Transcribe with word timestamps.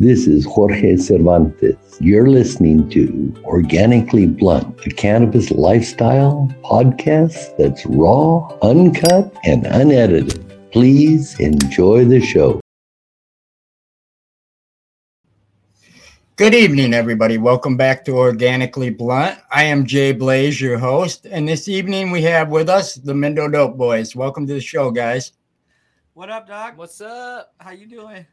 This 0.00 0.26
is 0.26 0.46
Jorge 0.46 0.96
Cervantes. 0.96 1.76
You're 2.00 2.30
listening 2.30 2.88
to 2.88 3.34
Organically 3.44 4.26
Blunt, 4.26 4.80
a 4.86 4.88
cannabis 4.88 5.50
lifestyle 5.50 6.50
podcast 6.64 7.54
that's 7.58 7.84
raw, 7.84 8.48
uncut, 8.62 9.30
and 9.44 9.66
unedited. 9.66 10.72
Please 10.72 11.38
enjoy 11.38 12.06
the 12.06 12.18
show. 12.18 12.62
Good 16.36 16.54
evening, 16.54 16.94
everybody. 16.94 17.36
Welcome 17.36 17.76
back 17.76 18.02
to 18.06 18.12
Organically 18.12 18.88
Blunt. 18.88 19.38
I 19.52 19.64
am 19.64 19.84
Jay 19.84 20.12
Blaze, 20.12 20.62
your 20.62 20.78
host, 20.78 21.26
and 21.26 21.46
this 21.46 21.68
evening 21.68 22.10
we 22.10 22.22
have 22.22 22.48
with 22.48 22.70
us 22.70 22.94
the 22.94 23.12
Mendo 23.12 23.52
Dope 23.52 23.76
Boys. 23.76 24.16
Welcome 24.16 24.46
to 24.46 24.54
the 24.54 24.62
show, 24.62 24.90
guys. 24.90 25.32
What 26.14 26.30
up, 26.30 26.48
Doc? 26.48 26.78
What's 26.78 27.02
up? 27.02 27.52
How 27.58 27.72
you 27.72 27.84
doing? 27.86 28.24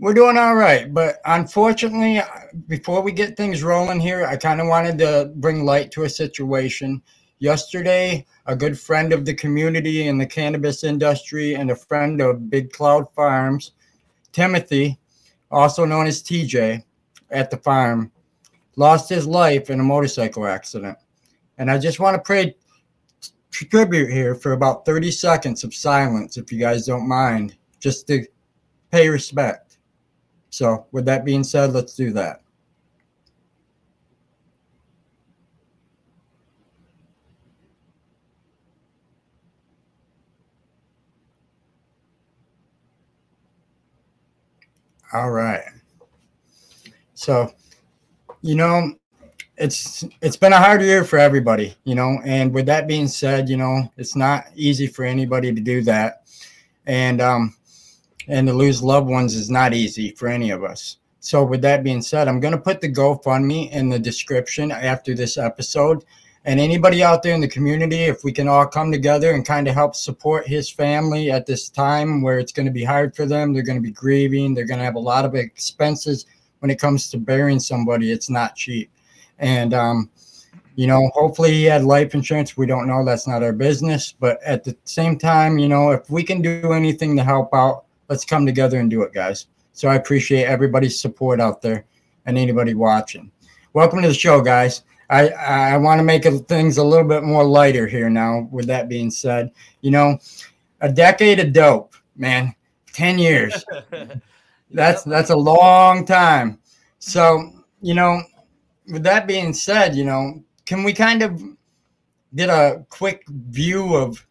We're 0.00 0.14
doing 0.14 0.38
all 0.38 0.54
right, 0.54 0.94
but 0.94 1.20
unfortunately, 1.26 2.22
before 2.68 3.02
we 3.02 3.12
get 3.12 3.36
things 3.36 3.62
rolling 3.62 4.00
here, 4.00 4.24
I 4.24 4.38
kind 4.38 4.58
of 4.58 4.66
wanted 4.66 4.96
to 5.00 5.30
bring 5.34 5.66
light 5.66 5.90
to 5.90 6.04
a 6.04 6.08
situation. 6.08 7.02
Yesterday, 7.38 8.24
a 8.46 8.56
good 8.56 8.80
friend 8.80 9.12
of 9.12 9.26
the 9.26 9.34
community 9.34 10.08
in 10.08 10.16
the 10.16 10.24
cannabis 10.24 10.84
industry 10.84 11.54
and 11.54 11.70
a 11.70 11.76
friend 11.76 12.22
of 12.22 12.48
Big 12.48 12.72
Cloud 12.72 13.12
Farms, 13.14 13.72
Timothy, 14.32 14.98
also 15.50 15.84
known 15.84 16.06
as 16.06 16.22
TJ, 16.22 16.82
at 17.30 17.50
the 17.50 17.58
farm 17.58 18.10
lost 18.76 19.10
his 19.10 19.26
life 19.26 19.68
in 19.68 19.80
a 19.80 19.84
motorcycle 19.84 20.46
accident. 20.46 20.96
And 21.58 21.70
I 21.70 21.76
just 21.76 22.00
want 22.00 22.14
to 22.14 22.22
pray 22.22 22.56
tribute 23.50 24.10
here 24.10 24.34
for 24.34 24.52
about 24.52 24.86
30 24.86 25.10
seconds 25.10 25.62
of 25.62 25.74
silence, 25.74 26.38
if 26.38 26.50
you 26.50 26.58
guys 26.58 26.86
don't 26.86 27.06
mind, 27.06 27.54
just 27.80 28.06
to 28.06 28.24
pay 28.90 29.10
respect. 29.10 29.69
So, 30.50 30.86
with 30.92 31.04
that 31.06 31.24
being 31.24 31.44
said, 31.44 31.72
let's 31.72 31.94
do 31.94 32.12
that. 32.12 32.42
All 45.12 45.30
right. 45.30 45.62
So, 47.14 47.52
you 48.42 48.54
know, 48.54 48.94
it's 49.56 50.04
it's 50.22 50.36
been 50.36 50.52
a 50.52 50.58
hard 50.58 50.82
year 50.82 51.04
for 51.04 51.18
everybody, 51.18 51.74
you 51.84 51.94
know. 51.94 52.18
And 52.24 52.52
with 52.52 52.66
that 52.66 52.88
being 52.88 53.08
said, 53.08 53.48
you 53.48 53.56
know, 53.56 53.92
it's 53.96 54.16
not 54.16 54.46
easy 54.54 54.86
for 54.86 55.04
anybody 55.04 55.52
to 55.52 55.60
do 55.60 55.82
that, 55.82 56.22
and 56.86 57.20
um, 57.20 57.56
and 58.30 58.46
to 58.46 58.54
lose 58.54 58.82
loved 58.82 59.08
ones 59.08 59.34
is 59.34 59.50
not 59.50 59.74
easy 59.74 60.12
for 60.12 60.28
any 60.28 60.50
of 60.50 60.64
us. 60.64 60.98
So, 61.18 61.44
with 61.44 61.60
that 61.62 61.84
being 61.84 62.00
said, 62.00 62.28
I'm 62.28 62.40
going 62.40 62.54
to 62.54 62.60
put 62.60 62.80
the 62.80 62.90
GoFundMe 62.90 63.70
in 63.72 63.90
the 63.90 63.98
description 63.98 64.70
after 64.72 65.14
this 65.14 65.36
episode. 65.36 66.04
And 66.46 66.58
anybody 66.58 67.02
out 67.02 67.22
there 67.22 67.34
in 67.34 67.42
the 67.42 67.48
community, 67.48 68.04
if 68.04 68.24
we 68.24 68.32
can 68.32 68.48
all 68.48 68.66
come 68.66 68.90
together 68.90 69.32
and 69.32 69.44
kind 69.44 69.68
of 69.68 69.74
help 69.74 69.94
support 69.94 70.46
his 70.46 70.70
family 70.70 71.30
at 71.30 71.44
this 71.44 71.68
time 71.68 72.22
where 72.22 72.38
it's 72.38 72.52
going 72.52 72.64
to 72.64 72.72
be 72.72 72.84
hard 72.84 73.14
for 73.14 73.26
them, 73.26 73.52
they're 73.52 73.62
going 73.62 73.76
to 73.76 73.82
be 73.82 73.90
grieving, 73.90 74.54
they're 74.54 74.64
going 74.64 74.78
to 74.78 74.84
have 74.84 74.94
a 74.94 74.98
lot 74.98 75.26
of 75.26 75.34
expenses 75.34 76.24
when 76.60 76.70
it 76.70 76.78
comes 76.78 77.10
to 77.10 77.18
burying 77.18 77.60
somebody, 77.60 78.10
it's 78.10 78.30
not 78.30 78.56
cheap. 78.56 78.90
And, 79.38 79.74
um, 79.74 80.10
you 80.76 80.86
know, 80.86 81.10
hopefully 81.12 81.50
he 81.50 81.64
had 81.64 81.84
life 81.84 82.14
insurance. 82.14 82.56
We 82.56 82.66
don't 82.66 82.86
know. 82.86 83.04
That's 83.04 83.26
not 83.26 83.42
our 83.42 83.52
business. 83.52 84.12
But 84.12 84.42
at 84.42 84.64
the 84.64 84.76
same 84.84 85.18
time, 85.18 85.58
you 85.58 85.68
know, 85.68 85.90
if 85.90 86.08
we 86.08 86.22
can 86.22 86.40
do 86.40 86.72
anything 86.72 87.16
to 87.16 87.24
help 87.24 87.52
out, 87.52 87.84
let's 88.10 88.24
come 88.24 88.44
together 88.44 88.80
and 88.80 88.90
do 88.90 89.02
it, 89.02 89.14
guys. 89.14 89.46
So 89.72 89.88
I 89.88 89.94
appreciate 89.94 90.44
everybody's 90.44 91.00
support 91.00 91.40
out 91.40 91.62
there 91.62 91.86
and 92.26 92.36
anybody 92.36 92.74
watching. 92.74 93.30
Welcome 93.72 94.02
to 94.02 94.08
the 94.08 94.14
show, 94.14 94.40
guys. 94.42 94.82
I, 95.08 95.28
I 95.28 95.76
want 95.76 96.00
to 96.00 96.04
make 96.04 96.24
things 96.48 96.78
a 96.78 96.84
little 96.84 97.06
bit 97.06 97.22
more 97.22 97.44
lighter 97.44 97.86
here 97.86 98.10
now. 98.10 98.48
With 98.50 98.66
that 98.66 98.88
being 98.88 99.12
said, 99.12 99.52
you 99.80 99.92
know, 99.92 100.18
a 100.80 100.92
decade 100.92 101.38
of 101.38 101.52
dope, 101.52 101.94
man, 102.16 102.52
10 102.92 103.18
years. 103.18 103.64
That's 104.72 105.02
that's 105.02 105.30
a 105.30 105.36
long 105.36 106.04
time. 106.04 106.60
So, 107.00 107.64
you 107.82 107.94
know, 107.94 108.22
with 108.86 109.02
that 109.02 109.26
being 109.26 109.52
said, 109.52 109.96
you 109.96 110.04
know, 110.04 110.44
can 110.64 110.84
we 110.84 110.92
kind 110.92 111.22
of 111.22 111.42
get 112.36 112.50
a 112.50 112.86
quick 112.88 113.24
view 113.28 113.96
of 113.96 114.24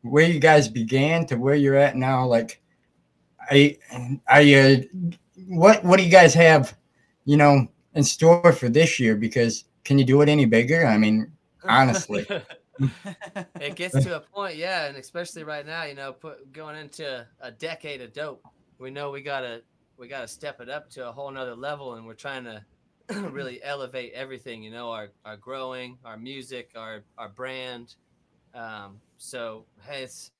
where 0.00 0.24
you 0.24 0.40
guys 0.40 0.68
began 0.68 1.26
to 1.26 1.36
where 1.36 1.54
you're 1.54 1.76
at 1.76 1.96
now? 1.96 2.24
Like, 2.24 2.62
I, 3.50 3.78
I, 4.28 4.54
uh, 4.54 4.76
what, 5.48 5.84
what 5.84 5.98
do 5.98 6.04
you 6.04 6.10
guys 6.10 6.34
have, 6.34 6.76
you 7.24 7.36
know, 7.36 7.68
in 7.94 8.04
store 8.04 8.52
for 8.52 8.68
this 8.68 8.98
year? 9.00 9.16
Because 9.16 9.64
can 9.84 9.98
you 9.98 10.04
do 10.04 10.20
it 10.22 10.28
any 10.28 10.44
bigger? 10.44 10.86
I 10.86 10.98
mean, 10.98 11.30
honestly. 11.64 12.26
it 13.60 13.74
gets 13.74 14.02
to 14.04 14.16
a 14.16 14.20
point, 14.20 14.56
yeah, 14.56 14.86
and 14.86 14.96
especially 14.96 15.44
right 15.44 15.64
now, 15.64 15.84
you 15.84 15.94
know, 15.94 16.12
put 16.12 16.52
going 16.52 16.76
into 16.76 17.26
a 17.40 17.50
decade 17.50 18.02
of 18.02 18.12
dope 18.12 18.44
we 18.78 18.90
know 18.90 19.10
we 19.10 19.22
gotta 19.22 19.62
we 19.96 20.08
gotta 20.08 20.28
step 20.28 20.60
it 20.60 20.68
up 20.68 20.90
to 20.90 21.08
a 21.08 21.12
whole 21.12 21.30
nother 21.30 21.54
level, 21.54 21.94
and 21.94 22.06
we're 22.06 22.14
trying 22.14 22.44
to 22.44 22.64
really 23.30 23.62
elevate 23.62 24.12
everything. 24.14 24.62
You 24.62 24.70
know, 24.70 24.90
our 24.90 25.08
our 25.24 25.36
growing, 25.36 25.98
our 26.04 26.16
music, 26.16 26.70
our 26.76 27.02
our 27.16 27.28
brand. 27.28 27.94
Um, 28.54 29.00
so 29.18 29.64
hey, 29.82 30.02
it's 30.04 30.30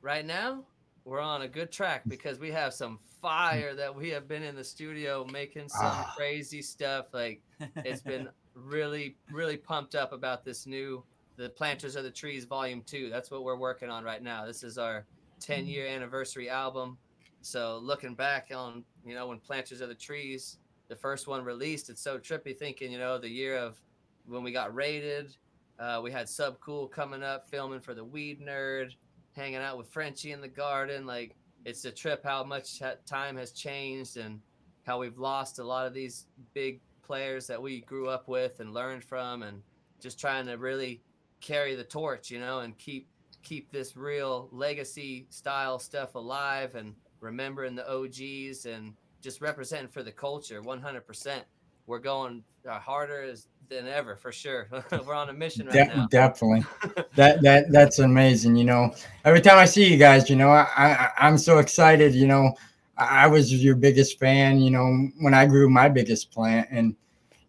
right 0.00 0.26
now 0.26 0.64
we're 1.04 1.20
on 1.20 1.42
a 1.42 1.48
good 1.48 1.72
track 1.72 2.02
because 2.06 2.38
we 2.38 2.50
have 2.50 2.72
some 2.72 2.98
fire 3.20 3.74
that 3.74 3.94
we 3.94 4.08
have 4.10 4.28
been 4.28 4.42
in 4.42 4.54
the 4.54 4.64
studio 4.64 5.26
making 5.30 5.68
some 5.68 5.80
ah. 5.84 6.14
crazy 6.16 6.62
stuff. 6.62 7.06
Like 7.12 7.42
it's 7.76 8.02
been 8.12 8.28
really 8.54 9.16
really 9.30 9.56
pumped 9.56 9.94
up 9.94 10.12
about 10.12 10.44
this 10.44 10.66
new 10.66 11.02
the 11.36 11.48
planters 11.48 11.96
of 11.96 12.04
the 12.04 12.10
trees 12.10 12.44
volume 12.44 12.82
2 12.86 13.08
that's 13.08 13.30
what 13.30 13.44
we're 13.44 13.56
working 13.56 13.88
on 13.88 14.04
right 14.04 14.22
now 14.22 14.44
this 14.44 14.62
is 14.62 14.76
our 14.76 15.06
10 15.40 15.66
year 15.66 15.86
anniversary 15.86 16.50
album 16.50 16.98
so 17.42 17.80
looking 17.82 18.14
back 18.14 18.48
on, 18.54 18.84
you 19.04 19.14
know, 19.14 19.26
when 19.26 19.38
Planters 19.38 19.80
of 19.80 19.88
the 19.88 19.94
Trees, 19.94 20.58
the 20.88 20.96
first 20.96 21.26
one 21.26 21.44
released, 21.44 21.90
it's 21.90 22.00
so 22.00 22.18
trippy 22.18 22.56
thinking, 22.56 22.90
you 22.92 22.98
know, 22.98 23.18
the 23.18 23.28
year 23.28 23.56
of 23.56 23.80
when 24.26 24.42
we 24.42 24.52
got 24.52 24.74
raided. 24.74 25.36
Uh, 25.78 26.00
we 26.02 26.12
had 26.12 26.26
Subcool 26.26 26.90
coming 26.90 27.22
up, 27.22 27.50
filming 27.50 27.80
for 27.80 27.94
the 27.94 28.04
Weed 28.04 28.40
Nerd, 28.40 28.94
hanging 29.32 29.60
out 29.60 29.78
with 29.78 29.88
Frenchie 29.88 30.32
in 30.32 30.40
the 30.40 30.48
garden. 30.48 31.06
Like 31.06 31.34
it's 31.64 31.84
a 31.84 31.90
trip 31.90 32.22
how 32.24 32.44
much 32.44 32.80
time 33.06 33.36
has 33.36 33.52
changed 33.52 34.16
and 34.16 34.40
how 34.84 34.98
we've 34.98 35.18
lost 35.18 35.58
a 35.58 35.64
lot 35.64 35.86
of 35.86 35.94
these 35.94 36.26
big 36.54 36.80
players 37.02 37.46
that 37.46 37.60
we 37.60 37.80
grew 37.82 38.08
up 38.08 38.28
with 38.28 38.60
and 38.60 38.72
learned 38.72 39.04
from, 39.04 39.42
and 39.42 39.62
just 40.00 40.18
trying 40.18 40.46
to 40.46 40.54
really 40.54 41.02
carry 41.40 41.74
the 41.74 41.84
torch, 41.84 42.30
you 42.30 42.40
know, 42.40 42.60
and 42.60 42.76
keep 42.78 43.08
keep 43.42 43.72
this 43.72 43.96
real 43.96 44.48
legacy 44.52 45.26
style 45.30 45.78
stuff 45.78 46.14
alive 46.14 46.76
and 46.76 46.94
remembering 47.20 47.74
the 47.74 47.88
OGs 47.90 48.66
and 48.66 48.94
just 49.20 49.40
representing 49.40 49.88
for 49.88 50.02
the 50.02 50.12
culture 50.12 50.62
100%. 50.62 51.42
We're 51.86 51.98
going 51.98 52.44
uh, 52.68 52.78
harder 52.78 53.22
harder 53.22 53.34
than 53.72 53.88
ever 53.88 54.16
for 54.16 54.32
sure. 54.32 54.68
We're 55.06 55.14
on 55.14 55.28
a 55.28 55.32
mission 55.32 55.66
right 55.66 55.88
De- 55.88 55.96
now. 55.96 56.06
Definitely. 56.08 56.64
that 57.16 57.42
that 57.42 57.70
that's 57.70 57.98
amazing. 57.98 58.56
You 58.56 58.64
know, 58.64 58.94
every 59.24 59.40
time 59.40 59.58
I 59.58 59.64
see 59.64 59.90
you 59.90 59.96
guys, 59.96 60.30
you 60.30 60.36
know, 60.36 60.50
I, 60.50 60.66
I 60.76 61.10
I'm 61.18 61.38
so 61.38 61.58
excited. 61.58 62.14
You 62.14 62.26
know, 62.26 62.54
I 62.96 63.26
was 63.26 63.52
your 63.52 63.74
biggest 63.74 64.18
fan. 64.18 64.60
You 64.60 64.70
know, 64.70 65.08
when 65.20 65.34
I 65.34 65.46
grew 65.46 65.68
my 65.68 65.88
biggest 65.88 66.30
plant, 66.30 66.68
and 66.70 66.94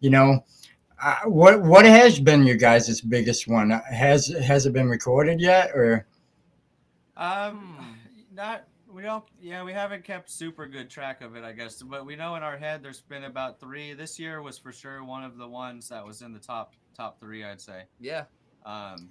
you 0.00 0.10
know, 0.10 0.44
uh, 1.02 1.20
what 1.24 1.62
what 1.62 1.84
has 1.84 2.18
been 2.18 2.44
your 2.44 2.56
guys' 2.56 3.00
biggest 3.00 3.46
one? 3.46 3.70
Has 3.70 4.28
has 4.28 4.66
it 4.66 4.72
been 4.72 4.88
recorded 4.88 5.40
yet, 5.40 5.70
or? 5.74 6.06
Um, 7.16 7.98
not 8.32 8.64
we 8.94 9.02
don't. 9.02 9.24
Yeah, 9.40 9.64
we 9.64 9.72
haven't 9.72 10.04
kept 10.04 10.30
super 10.30 10.66
good 10.66 10.88
track 10.88 11.20
of 11.20 11.36
it, 11.36 11.44
I 11.44 11.52
guess. 11.52 11.82
But 11.82 12.06
we 12.06 12.16
know 12.16 12.36
in 12.36 12.42
our 12.42 12.56
head 12.56 12.82
there's 12.82 13.00
been 13.00 13.24
about 13.24 13.58
three. 13.58 13.92
This 13.92 14.18
year 14.18 14.40
was 14.40 14.58
for 14.58 14.72
sure 14.72 15.02
one 15.02 15.24
of 15.24 15.36
the 15.36 15.48
ones 15.48 15.88
that 15.88 16.04
was 16.04 16.22
in 16.22 16.32
the 16.32 16.38
top 16.38 16.74
top 16.96 17.18
three. 17.18 17.44
I'd 17.44 17.60
say. 17.60 17.84
Yeah. 18.00 18.24
Um. 18.64 19.10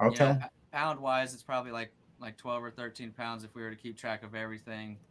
Okay. 0.00 0.28
You 0.28 0.34
know, 0.34 0.40
pound 0.72 1.00
wise, 1.00 1.34
it's 1.34 1.42
probably 1.42 1.72
like 1.72 1.92
like 2.20 2.36
12 2.36 2.64
or 2.64 2.70
13 2.70 3.12
pounds 3.12 3.44
if 3.44 3.54
we 3.54 3.62
were 3.62 3.70
to 3.70 3.76
keep 3.76 3.98
track 3.98 4.22
of 4.22 4.34
everything. 4.34 4.98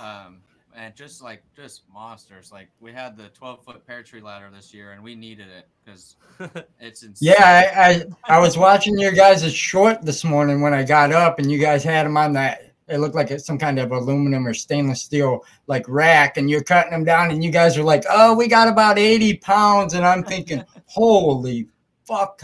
Um, 0.00 0.40
and 0.74 0.94
just 0.94 1.22
like 1.22 1.42
just 1.54 1.82
monsters. 1.92 2.50
Like 2.52 2.68
we 2.80 2.92
had 2.92 3.16
the 3.16 3.28
12 3.30 3.64
foot 3.64 3.86
pear 3.86 4.02
tree 4.02 4.20
ladder 4.20 4.50
this 4.54 4.72
year, 4.72 4.92
and 4.92 5.02
we 5.02 5.14
needed 5.14 5.48
it 5.48 5.68
because 5.84 6.16
it's 6.80 7.02
insane. 7.02 7.34
Yeah, 7.38 7.72
I, 7.76 7.90
I 7.90 8.36
I 8.36 8.38
was 8.38 8.56
watching 8.56 8.98
your 8.98 9.12
guys' 9.12 9.52
short 9.52 10.02
this 10.02 10.24
morning 10.24 10.60
when 10.60 10.72
I 10.72 10.84
got 10.84 11.12
up, 11.12 11.38
and 11.38 11.50
you 11.50 11.58
guys 11.58 11.82
had 11.84 12.06
them 12.06 12.16
on 12.16 12.32
that 12.34 12.69
it 12.90 12.98
looked 12.98 13.14
like 13.14 13.30
it's 13.30 13.46
some 13.46 13.58
kind 13.58 13.78
of 13.78 13.92
aluminum 13.92 14.46
or 14.46 14.54
stainless 14.54 15.02
steel 15.02 15.44
like 15.66 15.84
rack 15.88 16.36
and 16.36 16.50
you're 16.50 16.62
cutting 16.62 16.90
them 16.92 17.04
down 17.04 17.30
and 17.30 17.42
you 17.44 17.50
guys 17.50 17.78
are 17.78 17.82
like 17.84 18.04
oh 18.10 18.34
we 18.34 18.48
got 18.48 18.68
about 18.68 18.98
80 18.98 19.36
pounds 19.38 19.94
and 19.94 20.04
i'm 20.04 20.22
thinking 20.24 20.64
holy 20.86 21.68
fuck 22.04 22.42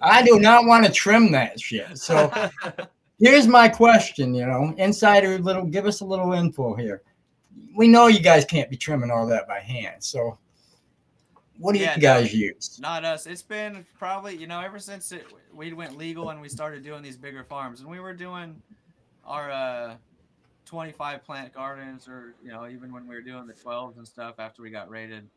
i 0.00 0.22
do 0.22 0.40
not 0.40 0.64
want 0.66 0.84
to 0.84 0.90
trim 0.90 1.30
that 1.32 1.60
shit 1.60 1.98
so 1.98 2.32
here's 3.18 3.46
my 3.46 3.68
question 3.68 4.34
you 4.34 4.46
know 4.46 4.74
insider 4.78 5.38
little 5.38 5.64
give 5.64 5.86
us 5.86 6.00
a 6.00 6.04
little 6.04 6.32
info 6.32 6.74
here 6.74 7.02
we 7.74 7.88
know 7.88 8.06
you 8.06 8.20
guys 8.20 8.44
can't 8.44 8.70
be 8.70 8.76
trimming 8.76 9.10
all 9.10 9.26
that 9.26 9.48
by 9.48 9.60
hand. 9.60 10.02
So, 10.02 10.38
what 11.58 11.74
do 11.74 11.78
Yeah, 11.80 11.94
you 11.94 12.02
no. 12.02 12.02
guys 12.02 12.34
use? 12.34 12.78
Not 12.80 13.04
us. 13.04 13.26
It's 13.26 13.42
been 13.42 13.86
probably 13.98 14.36
you 14.36 14.46
know 14.46 14.60
ever 14.60 14.78
since 14.78 15.12
it, 15.12 15.26
we 15.54 15.72
went 15.72 15.96
legal 15.96 16.30
and 16.30 16.40
we 16.40 16.48
started 16.48 16.82
doing 16.82 17.02
these 17.02 17.16
bigger 17.16 17.44
farms 17.44 17.80
and 17.80 17.88
we 17.88 18.00
were 18.00 18.12
doing 18.12 18.60
our 19.24 19.50
uh, 19.50 19.94
25 20.66 21.24
plant 21.24 21.52
gardens 21.52 22.08
or 22.08 22.34
you 22.42 22.50
know 22.50 22.68
even 22.68 22.92
when 22.92 23.06
we 23.06 23.14
were 23.14 23.20
doing 23.22 23.46
the 23.46 23.52
12s 23.52 23.96
and 23.96 24.06
stuff 24.06 24.36
after 24.38 24.62
we 24.62 24.70
got 24.70 24.88
rated. 24.88 25.28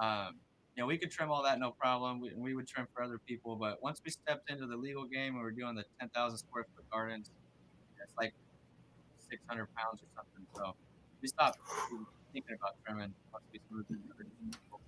Um, 0.00 0.36
you 0.76 0.82
know 0.82 0.86
we 0.86 0.96
could 0.96 1.10
trim 1.10 1.30
all 1.30 1.42
that 1.42 1.58
no 1.58 1.72
problem. 1.72 2.20
We, 2.20 2.32
we 2.36 2.54
would 2.54 2.68
trim 2.68 2.86
for 2.94 3.02
other 3.02 3.18
people, 3.18 3.56
but 3.56 3.82
once 3.82 4.00
we 4.04 4.10
stepped 4.10 4.50
into 4.50 4.66
the 4.66 4.76
legal 4.76 5.04
game 5.04 5.34
and 5.34 5.36
we 5.36 5.42
were 5.42 5.50
doing 5.50 5.74
the 5.74 5.84
10,000 6.00 6.38
square 6.38 6.66
foot 6.74 6.84
gardens, 6.90 7.30
it's 8.02 8.14
like 8.16 8.32
600 9.30 9.68
pounds 9.74 10.02
or 10.02 10.06
something. 10.14 10.46
So 10.54 10.74
we 11.20 11.28
stopped 11.28 11.58
thinking 12.32 12.56
about 12.60 12.76
trimming 12.86 13.12
once 13.32 13.44
we 13.52 13.60
moved 13.70 13.90
into 13.90 14.02
the 14.18 14.24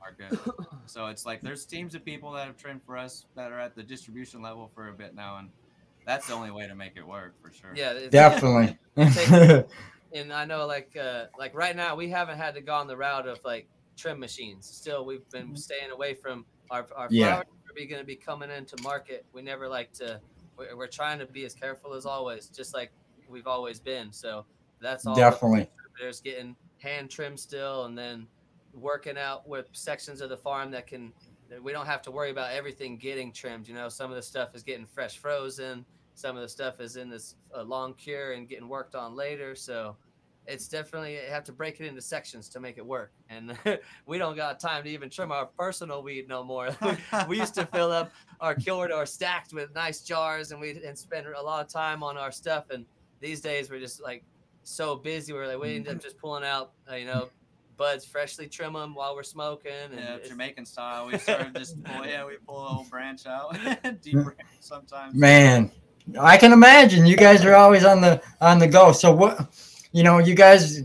market. 0.01 0.39
So 0.87 1.07
it's 1.07 1.25
like 1.25 1.41
there's 1.41 1.67
teams 1.67 1.95
of 1.95 2.05
people 2.05 2.33
that 2.33 2.47
have 2.47 2.57
trimmed 2.57 2.83
for 2.85 2.99
us 2.99 3.25
that 3.37 3.53
are 3.53 3.61
at 3.61 3.77
the 3.77 3.83
distribution 3.83 4.43
level 4.43 4.73
for 4.75 4.89
a 4.89 4.93
bit 4.93 5.15
now, 5.15 5.37
and 5.37 5.51
that's 6.07 6.27
the 6.27 6.33
only 6.35 6.51
way 6.51 6.67
to 6.67 6.75
make 6.75 6.93
it 6.97 7.07
work 7.07 7.35
for 7.43 7.53
sure. 7.53 7.73
Yeah, 7.75 7.93
it's- 7.93 8.11
Definitely. 8.11 8.77
and 10.13 10.33
I 10.33 10.45
know 10.45 10.67
like 10.67 10.97
uh 10.97 11.27
like 11.39 11.55
right 11.55 11.77
now 11.77 11.95
we 11.97 12.09
haven't 12.09 12.39
had 12.39 12.55
to 12.55 12.61
go 12.61 12.75
on 12.75 12.87
the 12.87 12.97
route 12.97 13.29
of 13.29 13.39
like 13.45 13.69
trim 13.97 14.19
machines. 14.19 14.67
Still, 14.67 15.05
we've 15.05 15.29
been 15.31 15.55
staying 15.57 15.91
away 15.93 16.15
from 16.15 16.45
our 16.71 16.87
our 16.97 17.09
Yeah. 17.11 17.29
flowers 17.43 17.47
are 17.71 17.87
going 17.87 18.01
to 18.01 18.07
be 18.07 18.17
coming 18.17 18.51
into 18.51 18.77
market. 18.83 19.25
We 19.33 19.43
never 19.43 19.69
like 19.69 19.93
to. 19.95 20.21
We're, 20.57 20.77
we're 20.77 20.87
trying 20.89 21.19
to 21.21 21.27
be 21.27 21.45
as 21.45 21.55
careful 21.55 21.95
as 21.95 22.05
always, 22.07 22.49
just 22.49 22.75
like 22.75 22.91
we've 23.29 23.47
always 23.47 23.79
been. 23.79 24.13
So 24.13 24.45
that's 24.81 25.07
all. 25.07 25.15
Definitely. 25.15 25.71
There's 25.99 26.21
getting 26.21 26.57
hand 26.79 27.11
trimmed 27.11 27.39
still, 27.39 27.85
and 27.85 27.97
then 27.97 28.27
working 28.75 29.17
out 29.19 29.49
with 29.49 29.67
sections 29.73 30.21
of 30.21 30.29
the 30.31 30.37
farm 30.37 30.71
that 30.73 30.87
can. 30.87 31.13
We 31.63 31.73
don't 31.73 31.87
have 31.87 32.03
to 32.03 32.11
worry 32.11 32.31
about 32.31 32.53
everything 32.53 32.97
getting 32.97 33.33
trimmed. 33.33 33.67
You 33.69 33.75
know, 33.75 33.89
some 33.89 34.11
of 34.11 34.17
the 34.17 34.23
stuff 34.23 34.55
is 34.55 34.63
getting 34.63 34.87
fresh 34.87 35.19
frozen. 35.19 35.85
Some 36.15 36.37
of 36.37 36.43
the 36.43 36.49
stuff 36.49 36.81
is 36.81 36.97
in 36.97 37.09
this 37.09 37.37
uh, 37.57 37.63
long 37.63 37.95
cure 37.95 38.33
and 38.33 38.49
getting 38.49 38.69
worked 38.69 38.95
on 38.95 39.17
later. 39.17 39.55
So 39.55 39.97
it's 40.47 40.69
definitely 40.69 41.15
you 41.15 41.21
have 41.31 41.45
to 41.45 41.53
break 41.53 41.81
it 41.81 41.87
into 41.87 42.01
sections 42.01 42.49
to 42.51 42.61
make 42.61 42.79
it 42.79 42.85
work. 42.85 43.13
And 43.29 43.57
we 44.07 44.19
don't 44.19 44.37
got 44.37 44.61
time 44.61 44.85
to 44.85 44.91
even 44.91 45.11
trim 45.11 45.33
our 45.33 45.47
personal 45.47 46.03
weed 46.03 46.29
no 46.29 46.43
more. 46.43 46.71
we 47.29 47.39
used 47.39 47.55
to 47.55 47.67
fill 47.67 47.93
up 47.93 48.11
our 48.41 48.55
corridor 48.55 49.07
stacked 49.07 49.53
with 49.53 49.75
nice 49.75 50.01
jars, 50.01 50.53
and 50.53 50.61
we 50.61 50.71
and 50.85 50.99
spend 50.99 51.27
a 51.27 51.43
lot 51.43 51.65
of 51.65 51.73
time 51.73 52.03
on 52.03 52.17
our 52.17 52.33
stuff. 52.33 52.71
And 52.71 52.85
these 53.21 53.41
days 53.41 53.71
we're 53.71 53.81
just 53.81 54.03
like 54.03 54.25
so 54.63 54.97
busy. 54.97 55.33
We're 55.33 55.47
like 55.47 55.59
we 55.59 55.77
end 55.77 55.89
up 55.89 56.01
just 56.01 56.19
pulling 56.19 56.45
out, 56.45 56.73
uh, 56.91 56.97
you 56.97 57.07
know, 57.07 57.29
buds, 57.81 58.05
freshly 58.05 58.47
trim 58.47 58.75
them 58.75 58.95
while 58.95 59.17
we're 59.17 59.23
smoking. 59.23 59.73
And 59.73 59.95
Yeah, 59.99 60.19
Jamaican 60.29 60.67
style. 60.67 61.07
We 61.07 61.17
started 61.17 61.57
just 61.57 61.83
pull, 61.83 62.07
yeah, 62.07 62.27
we 62.27 62.37
pull 62.47 62.65
a 62.65 62.69
whole 62.69 62.85
branch 62.85 63.27
out, 63.27 63.57
deep 64.03 64.17
branch 64.23 64.39
sometimes. 64.61 65.15
Man, 65.15 65.73
I 66.21 66.37
can 66.37 66.53
imagine 66.53 67.07
you 67.07 67.17
guys 67.17 67.45
are 67.45 67.55
always 67.55 67.85
on 67.85 68.03
the 68.03 68.23
on 68.41 68.59
the 68.59 68.69
go. 68.69 68.93
So 68.93 69.13
what, 69.13 69.49
you 69.93 70.03
know, 70.05 70.19
you 70.19 70.35
guys 70.35 70.83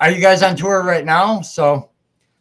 are 0.00 0.10
you 0.10 0.20
guys 0.20 0.42
on 0.42 0.56
tour 0.56 0.82
right 0.82 1.04
now? 1.04 1.42
So 1.42 1.90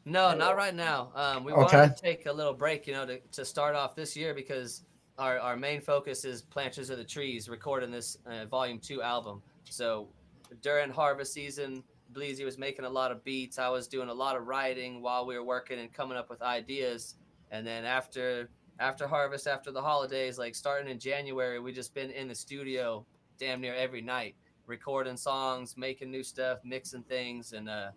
No, 0.06 0.34
not 0.36 0.56
right 0.56 0.74
now. 0.74 1.12
Um, 1.16 1.44
we 1.44 1.52
Okay. 1.52 1.64
wanted 1.64 1.96
to 1.96 2.02
take 2.02 2.26
a 2.28 2.34
little 2.34 2.54
break, 2.54 2.88
you 2.88 2.94
know, 2.94 3.06
to, 3.06 3.20
to 3.34 3.46
start 3.46 3.76
off 3.76 3.96
this 3.96 4.16
year 4.16 4.34
because 4.34 4.84
our, 5.18 5.40
our 5.40 5.58
main 5.58 5.82
focus 5.82 6.26
is 6.26 6.42
Planters 6.44 6.90
of 6.90 6.98
the 6.98 7.04
Trees, 7.04 7.50
recording 7.50 7.92
this 7.92 8.16
uh, 8.26 8.46
volume 8.46 8.80
two 8.80 9.02
album. 9.02 9.42
So 9.70 10.10
during 10.62 10.92
harvest 10.92 11.34
season, 11.34 11.84
Bleezy 12.16 12.46
was 12.46 12.58
making 12.58 12.86
a 12.86 12.90
lot 12.90 13.12
of 13.12 13.24
beats. 13.24 13.60
I 13.60 13.70
was 13.70 13.88
doing 13.88 14.10
a 14.10 14.14
lot 14.14 14.36
of 14.36 14.48
writing 14.48 15.02
while 15.02 15.26
we 15.26 15.38
were 15.38 15.44
working 15.44 15.80
and 15.80 15.92
coming 15.92 16.18
up 16.18 16.30
with 16.30 16.42
ideas. 16.42 17.16
And 17.52 17.66
then 17.66 17.86
after 17.86 18.50
after 18.80 19.08
harvest, 19.08 19.48
after 19.48 19.72
the 19.72 19.82
holidays, 19.82 20.38
like 20.38 20.56
starting 20.56 20.90
in 20.90 21.00
January, 21.00 21.60
we 21.60 21.72
just 21.72 21.94
been 21.94 22.12
in 22.12 22.28
the 22.28 22.36
studio 22.36 23.06
damn 23.38 23.62
near 23.62 23.74
every 23.74 24.02
night, 24.02 24.36
recording 24.68 25.18
songs, 25.18 25.76
making 25.78 26.12
new 26.12 26.24
stuff, 26.24 26.60
mixing 26.64 27.04
things, 27.04 27.54
and 27.54 27.70
uh, 27.70 27.92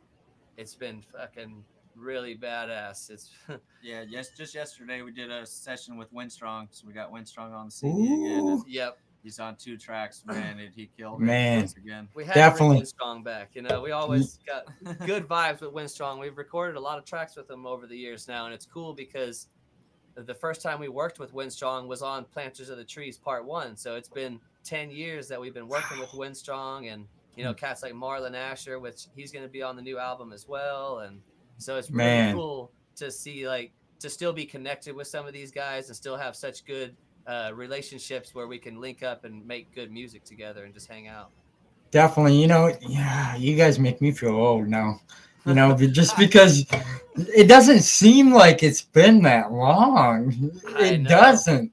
it's 0.57 0.75
been 0.75 1.03
fucking 1.03 1.65
really 1.97 2.37
badass. 2.37 3.11
It's 3.11 3.31
Yeah, 3.83 4.05
yes. 4.09 4.31
Just 4.37 4.55
yesterday 4.55 5.03
we 5.03 5.13
did 5.13 5.31
a 5.31 5.47
session 5.47 5.97
with 5.97 6.13
Windstrong, 6.13 6.69
so 6.71 6.87
we 6.87 6.93
got 6.93 7.13
Windstrong 7.13 7.53
on 7.53 7.67
the 7.67 7.73
CD 7.73 8.07
again. 8.07 8.41
Ooh. 8.41 8.53
and 8.53 8.63
yep. 8.69 8.99
He's 9.29 9.39
on 9.39 9.57
two 9.57 9.77
tracks, 9.77 10.23
man. 10.27 10.59
And 10.59 10.73
he 10.75 10.89
killed 10.97 11.21
it 11.21 11.25
Man. 11.25 11.59
once 11.59 11.77
again. 11.77 12.09
We 12.15 12.25
had 12.25 12.35
Definitely. 12.35 12.81
to 12.83 12.95
bring 12.97 13.11
Windstrong 13.19 13.25
back. 13.25 13.51
You 13.53 13.61
know, 13.61 13.83
we 13.83 13.91
always 13.91 14.39
got 14.47 14.65
good 15.07 15.29
vibes 15.29 15.61
with 15.61 15.75
Windstrong. 15.75 16.19
We've 16.19 16.39
recorded 16.39 16.77
a 16.77 16.81
lot 16.81 16.97
of 16.97 17.05
tracks 17.05 17.37
with 17.37 17.51
him 17.51 17.67
over 17.67 17.87
the 17.87 17.97
years 17.97 18.27
now, 18.27 18.47
and 18.47 18.55
it's 18.55 18.65
cool 18.65 18.95
because 18.95 19.49
the 20.15 20.35
first 20.35 20.63
time 20.63 20.81
we 20.81 20.89
worked 20.89 21.19
with 21.19 21.35
Windstrong 21.35 21.89
was 21.89 22.01
on 22.01 22.25
Planters 22.25 22.71
of 22.71 22.79
the 22.79 22.85
Trees 22.85 23.19
Part 23.19 23.45
One. 23.45 23.77
So 23.77 23.97
it's 23.97 24.09
been 24.09 24.41
ten 24.65 24.91
years 24.91 25.29
that 25.29 25.39
we've 25.39 25.53
been 25.53 25.69
working 25.69 26.01
with 26.01 26.09
Windstrong, 26.11 26.91
and 26.91 27.05
you 27.37 27.45
know, 27.45 27.53
hmm. 27.53 27.59
cats 27.59 27.83
like 27.83 27.93
Marlon 27.93 28.35
Asher, 28.35 28.79
which 28.79 29.09
he's 29.15 29.31
going 29.31 29.45
to 29.45 29.51
be 29.51 29.63
on 29.63 29.77
the 29.77 29.83
new 29.83 29.99
album 29.99 30.33
as 30.33 30.49
well, 30.49 31.01
and 31.01 31.21
so 31.59 31.77
it's 31.77 31.91
really 31.91 32.07
Man. 32.07 32.35
cool 32.35 32.73
to 32.97 33.11
see 33.11 33.47
like 33.47 33.73
to 34.01 34.09
still 34.09 34.33
be 34.33 34.47
connected 34.47 34.95
with 34.97 35.07
some 35.07 35.27
of 35.27 35.35
these 35.35 35.51
guys 35.51 35.89
and 35.89 35.97
still 35.97 36.17
have 36.17 36.35
such 36.35 36.65
good 36.65 36.97
uh, 37.29 37.53
relationships 37.55 38.35
where 38.35 38.47
we 38.49 38.59
can 38.59 38.81
link 38.81 39.03
up 39.03 39.25
and 39.25 39.47
make 39.47 39.73
good 39.75 39.93
music 39.93 40.25
together 40.25 40.65
and 40.65 40.73
just 40.73 40.89
hang 40.89 41.07
out. 41.09 41.31
definitely, 41.91 42.41
you 42.41 42.47
know, 42.47 42.75
yeah, 42.81 43.37
you 43.37 43.55
guys 43.55 43.79
make 43.79 44.01
me 44.01 44.11
feel 44.13 44.35
old 44.35 44.67
now. 44.69 45.01
You 45.45 45.55
know, 45.55 45.77
just 45.77 46.17
because 46.19 46.67
it 47.17 47.47
doesn't 47.49 47.81
seem 47.81 48.33
like 48.33 48.63
it's 48.63 48.83
been 48.83 49.23
that 49.23 49.53
long. 49.53 50.51
It 50.79 51.05
doesn't. 51.05 51.71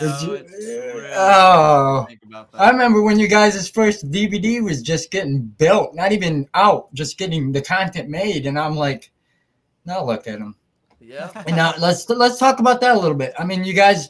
No, 0.00 0.18
really 0.26 1.10
Oh. 1.14 2.06
I 2.54 2.70
remember 2.70 3.02
when 3.02 3.18
you 3.18 3.28
guys' 3.28 3.68
first 3.68 4.10
DVD 4.10 4.62
was 4.62 4.80
just 4.80 5.10
getting 5.10 5.42
built, 5.42 5.94
not 5.94 6.12
even 6.12 6.48
out, 6.54 6.92
just 6.94 7.18
getting 7.18 7.52
the 7.52 7.60
content 7.60 8.08
made, 8.08 8.46
and 8.46 8.58
I'm 8.58 8.74
like, 8.74 9.10
now 9.84 10.02
look 10.04 10.26
at 10.26 10.38
them. 10.38 10.56
Yeah. 10.98 11.30
And 11.46 11.56
now 11.56 11.74
let's 11.78 12.08
let's 12.08 12.38
talk 12.38 12.60
about 12.60 12.80
that 12.80 12.96
a 12.96 12.98
little 12.98 13.16
bit. 13.16 13.34
I 13.38 13.44
mean, 13.44 13.64
you 13.64 13.74
guys 13.74 14.08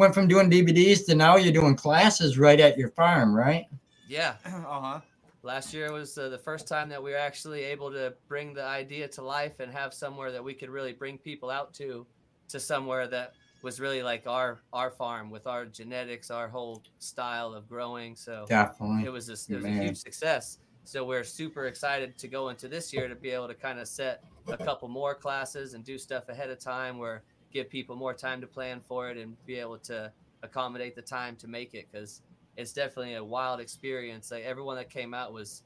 went 0.00 0.14
from 0.14 0.26
doing 0.26 0.50
DVDs 0.50 1.04
to 1.04 1.14
now 1.14 1.36
you're 1.36 1.52
doing 1.52 1.76
classes 1.76 2.38
right 2.38 2.58
at 2.58 2.78
your 2.78 2.88
farm, 2.88 3.36
right? 3.36 3.66
Yeah. 4.08 4.34
uh 4.46 4.80
huh. 4.80 5.00
Last 5.42 5.74
year 5.74 5.92
was 5.92 6.16
uh, 6.16 6.30
the 6.30 6.38
first 6.38 6.66
time 6.66 6.88
that 6.88 7.02
we 7.02 7.10
were 7.10 7.18
actually 7.18 7.62
able 7.64 7.90
to 7.92 8.14
bring 8.26 8.54
the 8.54 8.64
idea 8.64 9.08
to 9.08 9.22
life 9.22 9.60
and 9.60 9.70
have 9.70 9.92
somewhere 9.92 10.32
that 10.32 10.42
we 10.42 10.54
could 10.54 10.70
really 10.70 10.94
bring 10.94 11.18
people 11.18 11.50
out 11.50 11.74
to, 11.74 12.06
to 12.48 12.58
somewhere 12.58 13.06
that 13.08 13.34
was 13.62 13.78
really 13.78 14.02
like 14.02 14.26
our 14.26 14.62
our 14.72 14.90
farm 14.90 15.30
with 15.30 15.46
our 15.46 15.66
genetics, 15.66 16.30
our 16.30 16.48
whole 16.48 16.82
style 16.98 17.52
of 17.52 17.68
growing. 17.68 18.16
So 18.16 18.46
Definitely. 18.48 19.04
it 19.04 19.10
was 19.10 19.28
a, 19.28 19.52
it 19.52 19.56
was 19.56 19.64
a 19.66 19.70
huge 19.70 19.98
success. 19.98 20.58
So 20.84 21.04
we're 21.04 21.24
super 21.24 21.66
excited 21.66 22.16
to 22.18 22.26
go 22.26 22.48
into 22.48 22.68
this 22.68 22.90
year 22.90 23.06
to 23.06 23.14
be 23.14 23.30
able 23.30 23.48
to 23.48 23.54
kind 23.54 23.78
of 23.78 23.86
set 23.86 24.24
a 24.48 24.56
couple 24.56 24.88
more 24.88 25.14
classes 25.14 25.74
and 25.74 25.84
do 25.84 25.98
stuff 25.98 26.30
ahead 26.30 26.48
of 26.48 26.58
time 26.58 26.96
where 26.96 27.22
give 27.52 27.68
people 27.68 27.96
more 27.96 28.14
time 28.14 28.40
to 28.40 28.46
plan 28.46 28.80
for 28.80 29.10
it 29.10 29.16
and 29.16 29.36
be 29.46 29.56
able 29.56 29.78
to 29.78 30.12
accommodate 30.42 30.94
the 30.94 31.02
time 31.02 31.36
to 31.36 31.48
make 31.48 31.74
it 31.74 31.86
because 31.90 32.22
it's 32.56 32.72
definitely 32.72 33.14
a 33.14 33.24
wild 33.24 33.60
experience. 33.60 34.30
Like 34.30 34.44
everyone 34.44 34.76
that 34.76 34.90
came 34.90 35.14
out 35.14 35.32
was 35.32 35.62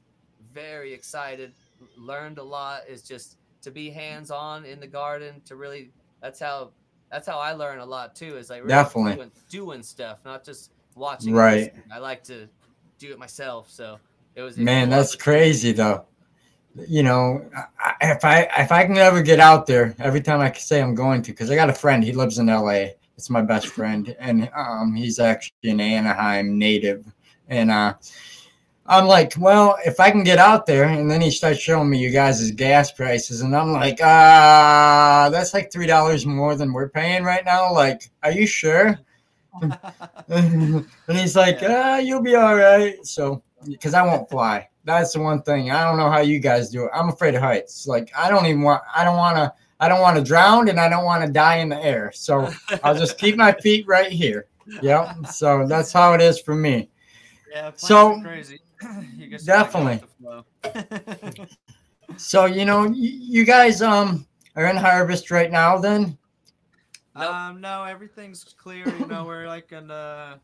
very 0.53 0.93
excited, 0.93 1.53
learned 1.97 2.37
a 2.37 2.43
lot. 2.43 2.81
It's 2.87 3.01
just 3.01 3.37
to 3.61 3.71
be 3.71 3.89
hands 3.89 4.31
on 4.31 4.65
in 4.65 4.79
the 4.79 4.87
garden 4.87 5.41
to 5.45 5.55
really 5.55 5.91
that's 6.21 6.39
how 6.39 6.71
that's 7.11 7.27
how 7.27 7.39
I 7.39 7.53
learn 7.53 7.79
a 7.79 7.85
lot 7.85 8.15
too. 8.15 8.37
Is 8.37 8.49
like 8.49 8.61
really 8.61 8.69
Definitely. 8.69 9.15
doing, 9.15 9.31
doing 9.49 9.83
stuff, 9.83 10.19
not 10.25 10.43
just 10.43 10.71
watching. 10.95 11.33
Right. 11.33 11.73
I 11.91 11.99
like 11.99 12.23
to 12.25 12.47
do 12.97 13.11
it 13.11 13.19
myself. 13.19 13.69
So 13.69 13.99
it 14.35 14.41
was 14.41 14.57
Man, 14.57 14.89
that's 14.89 15.15
crazy 15.15 15.71
though. 15.71 16.05
You 16.87 17.03
know, 17.03 17.49
if 18.11 18.25
I 18.25 18.41
if 18.57 18.71
I 18.71 18.85
can 18.85 18.97
ever 18.97 19.21
get 19.21 19.39
out 19.39 19.65
there, 19.65 19.95
every 19.99 20.21
time 20.21 20.39
I 20.39 20.49
can 20.49 20.61
say 20.61 20.81
I'm 20.81 20.95
going 20.95 21.21
to, 21.23 21.31
because 21.31 21.51
I 21.51 21.55
got 21.55 21.69
a 21.69 21.73
friend, 21.73 22.03
he 22.03 22.11
lives 22.11 22.39
in 22.39 22.47
LA. 22.47 22.87
It's 23.17 23.29
my 23.29 23.41
best 23.41 23.67
friend, 23.67 24.15
and 24.19 24.49
um, 24.55 24.93
he's 24.93 25.19
actually 25.19 25.69
an 25.69 25.79
Anaheim 25.79 26.57
native, 26.57 27.05
and 27.47 27.71
uh, 27.71 27.93
I'm 28.87 29.07
like, 29.07 29.33
well, 29.37 29.77
if 29.85 29.99
I 29.99 30.11
can 30.11 30.23
get 30.23 30.37
out 30.37 30.65
there, 30.65 30.83
and 30.83 31.09
then 31.09 31.21
he 31.21 31.31
starts 31.31 31.59
showing 31.59 31.89
me 31.89 31.97
you 31.97 32.11
guys' 32.11 32.51
gas 32.51 32.91
prices, 32.91 33.41
and 33.41 33.55
I'm 33.55 33.71
like, 33.71 33.99
ah, 34.03 35.29
that's 35.31 35.53
like 35.53 35.71
three 35.71 35.87
dollars 35.87 36.25
more 36.25 36.55
than 36.55 36.73
we're 36.73 36.89
paying 36.89 37.23
right 37.23 37.45
now. 37.45 37.73
Like, 37.73 38.11
are 38.21 38.31
you 38.31 38.45
sure? 38.45 38.99
and 40.29 40.85
he's 41.07 41.35
like, 41.35 41.59
ah, 41.63 41.97
you'll 41.97 42.21
be 42.21 42.35
all 42.35 42.55
right. 42.55 43.03
So, 43.05 43.41
because 43.65 43.93
I 43.93 44.03
won't 44.03 44.29
fly. 44.29 44.67
That's 44.85 45.13
the 45.13 45.19
one 45.19 45.41
thing. 45.41 45.71
I 45.71 45.83
don't 45.83 45.97
know 45.97 46.09
how 46.09 46.19
you 46.21 46.39
guys 46.39 46.69
do 46.69 46.85
it. 46.85 46.91
I'm 46.93 47.09
afraid 47.09 47.35
of 47.35 47.41
heights. 47.41 47.87
Like, 47.87 48.11
I 48.15 48.29
don't 48.29 48.45
even 48.45 48.61
want, 48.61 48.83
I 48.95 49.03
don't 49.03 49.17
want 49.17 49.35
to, 49.37 49.51
I 49.79 49.89
don't 49.89 49.99
want 50.01 50.15
to 50.17 50.23
drown 50.23 50.69
and 50.69 50.79
I 50.79 50.87
don't 50.87 51.03
want 51.05 51.25
to 51.25 51.31
die 51.31 51.57
in 51.57 51.69
the 51.69 51.83
air. 51.83 52.11
So 52.13 52.51
I'll 52.83 52.95
just 52.97 53.17
keep 53.17 53.35
my 53.35 53.51
feet 53.51 53.85
right 53.87 54.11
here. 54.11 54.45
Yep. 54.81 55.27
So 55.33 55.65
that's 55.67 55.91
how 55.91 56.13
it 56.13 56.21
is 56.21 56.39
for 56.39 56.55
me. 56.55 56.89
Yeah, 57.51 57.61
plants 57.71 57.87
So- 57.87 58.21
crazy. 58.21 58.61
you 59.15 59.29
just 59.29 59.47
gotta 59.47 59.71
go 59.71 59.85
with 59.85 60.43
Definitely. 60.63 61.47
So 62.17 62.45
you 62.45 62.65
know, 62.65 62.83
y- 62.83 62.93
you 62.95 63.45
guys 63.45 63.81
um 63.81 64.27
are 64.55 64.65
in 64.67 64.75
harvest 64.77 65.31
right 65.31 65.51
now. 65.51 65.77
Then 65.77 66.17
Nope. 67.15 67.33
Um, 67.33 67.61
no, 67.61 67.83
everything's 67.83 68.43
clear. 68.43 68.87
You 68.99 69.05
know, 69.07 69.23
we're 69.27 69.47
like 69.47 69.71
in 69.71 69.87
the, 69.87 70.37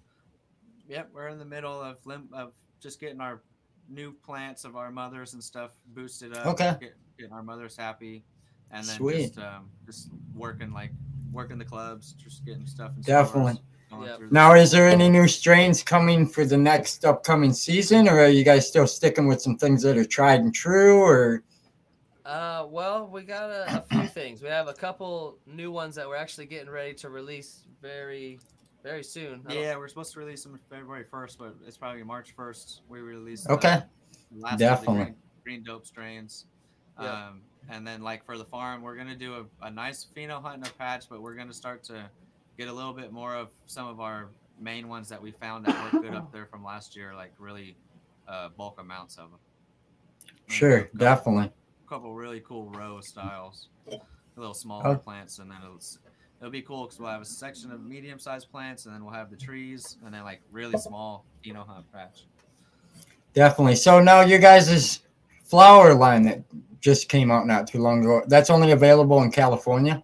yep, 0.88 1.10
we're 1.14 1.28
in 1.28 1.38
the 1.38 1.46
middle 1.46 1.80
of 1.82 1.98
lim- 2.06 2.30
of 2.34 2.54
just 2.82 3.00
getting 3.00 3.20
our 3.20 3.42
new 3.92 4.14
plants 4.14 4.64
of 4.64 4.76
our 4.76 4.92
mothers 4.92 5.34
and 5.34 5.44
stuff 5.44 5.72
boosted 5.88 6.36
up. 6.36 6.46
Okay. 6.48 6.76
Get, 6.80 6.96
getting 7.18 7.34
our 7.34 7.44
mothers 7.44 7.76
happy, 7.76 8.24
and 8.72 8.86
then 8.86 8.96
Sweet. 8.98 9.28
just 9.28 9.38
um, 9.40 9.70
just 9.86 10.10
working 10.36 10.72
like 10.74 10.92
working 11.32 11.58
the 11.58 11.66
clubs, 11.66 12.14
just 12.14 12.46
getting 12.46 12.66
stuff. 12.66 12.92
In 12.96 13.02
Definitely. 13.04 13.54
stores, 13.54 13.66
Yep. 13.94 14.32
now, 14.32 14.54
is 14.54 14.72
there 14.72 14.88
any 14.88 15.10
new 15.10 15.28
strains 15.28 15.84
coming 15.84 16.26
for 16.26 16.46
the 16.46 16.56
next 16.58 17.04
upcoming 17.04 17.52
season, 17.52 18.08
or 18.08 18.22
are 18.22 18.30
you 18.30 18.46
guys 18.46 18.66
still 18.66 18.88
sticking 18.88 19.28
with 19.28 19.42
some 19.42 19.58
things 19.58 19.82
that 19.84 19.98
are 19.98 20.06
tried 20.06 20.40
and 20.40 20.56
true? 20.56 21.02
Or 21.02 21.44
Uh, 22.24 22.66
well, 22.70 23.08
we 23.08 23.24
got 23.24 23.50
a, 23.50 23.80
a 23.80 23.82
few 23.82 24.08
things. 24.08 24.42
We 24.42 24.48
have 24.48 24.70
a 24.70 24.74
couple 24.74 25.40
new 25.46 25.72
ones 25.74 25.96
that 25.96 26.08
we're 26.08 26.16
actually 26.16 26.46
getting 26.46 26.70
ready 26.70 26.94
to 26.96 27.10
release 27.10 27.64
very, 27.82 28.40
very 28.84 29.04
soon. 29.04 29.42
I 29.48 29.54
don't- 29.54 29.64
Yeah, 29.64 29.78
we're 29.78 29.88
supposed 29.88 30.14
to 30.14 30.20
release 30.20 30.44
them 30.44 30.60
February 30.70 31.04
first, 31.04 31.38
but 31.38 31.56
it's 31.66 31.78
probably 31.78 32.04
March 32.04 32.34
first. 32.36 32.82
We 32.90 33.00
release 33.02 33.44
the 33.44 33.54
Okay. 33.54 33.84
last 34.32 34.60
Definitely. 34.60 34.98
the 34.98 35.04
green, 35.04 35.16
green 35.44 35.64
dope 35.64 35.86
strains. 35.86 36.46
Yep. 37.00 37.10
Um, 37.10 37.42
and 37.70 37.88
then 37.88 38.02
like 38.02 38.26
for 38.26 38.38
the 38.38 38.46
farm, 38.46 38.82
we're 38.82 38.96
gonna 38.96 39.16
do 39.16 39.36
a, 39.62 39.66
a 39.66 39.72
nice 39.72 40.06
pheno 40.16 40.42
hunt 40.42 40.58
in 40.66 40.70
a 40.72 40.74
patch, 40.76 41.08
but 41.10 41.22
we're 41.22 41.36
gonna 41.36 41.54
start 41.54 41.84
to 41.86 42.10
get 42.58 42.68
a 42.68 42.74
little 42.74 42.94
bit 42.94 43.12
more 43.12 43.36
of 43.36 43.52
some 43.66 43.88
of 43.88 44.00
our 44.00 44.30
main 44.60 44.88
ones 44.88 45.10
that 45.10 45.22
we 45.22 45.32
found 45.32 45.66
that 45.66 45.94
work 45.94 46.04
good 46.04 46.14
up 46.14 46.32
there 46.32 46.46
from 46.46 46.64
last 46.64 46.96
year, 46.96 47.16
like 47.16 47.34
really 47.40 47.76
uh, 48.28 48.50
bulk 48.50 48.80
amounts 48.80 49.18
of 49.18 49.32
them. 49.32 49.40
sure, 50.48 50.90
definitely. 50.98 51.52
A 51.86 51.90
couple 51.90 52.14
really 52.14 52.42
cool 52.42 52.70
row 52.72 53.00
styles, 53.02 53.70
a 53.88 54.00
little 54.36 54.54
smaller 54.54 54.88
Oh. 54.90 54.96
plants, 54.96 55.40
and 55.40 55.50
then 55.50 55.60
it'll 56.42 56.52
be 56.52 56.62
cool 56.64 56.86
because 56.86 57.00
we'll 57.00 57.12
have 57.12 57.22
a 57.22 57.26
section 57.26 57.72
of 57.72 57.86
medium-sized 57.86 58.52
plants, 58.52 58.86
and 58.86 58.94
then 58.94 59.06
we'll 59.06 59.14
have 59.14 59.30
the 59.30 59.38
trees, 59.38 59.98
and 60.04 60.14
then 60.14 60.24
like 60.24 60.42
really 60.52 60.78
small 60.78 61.24
pheno 61.46 61.66
hunt 61.66 61.90
patch. 61.94 62.26
Definitely. 63.34 63.76
So 63.76 64.02
now 64.02 64.22
your 64.22 64.40
guys' 64.40 65.00
flower 65.44 65.94
line 65.94 66.24
that 66.24 66.42
just 66.82 67.08
came 67.08 67.32
out 67.32 67.46
not 67.46 67.68
too 67.68 67.80
long 67.80 68.02
ago. 68.02 68.24
That's 68.28 68.50
only 68.50 68.72
available 68.72 69.22
in 69.22 69.32
California. 69.32 70.04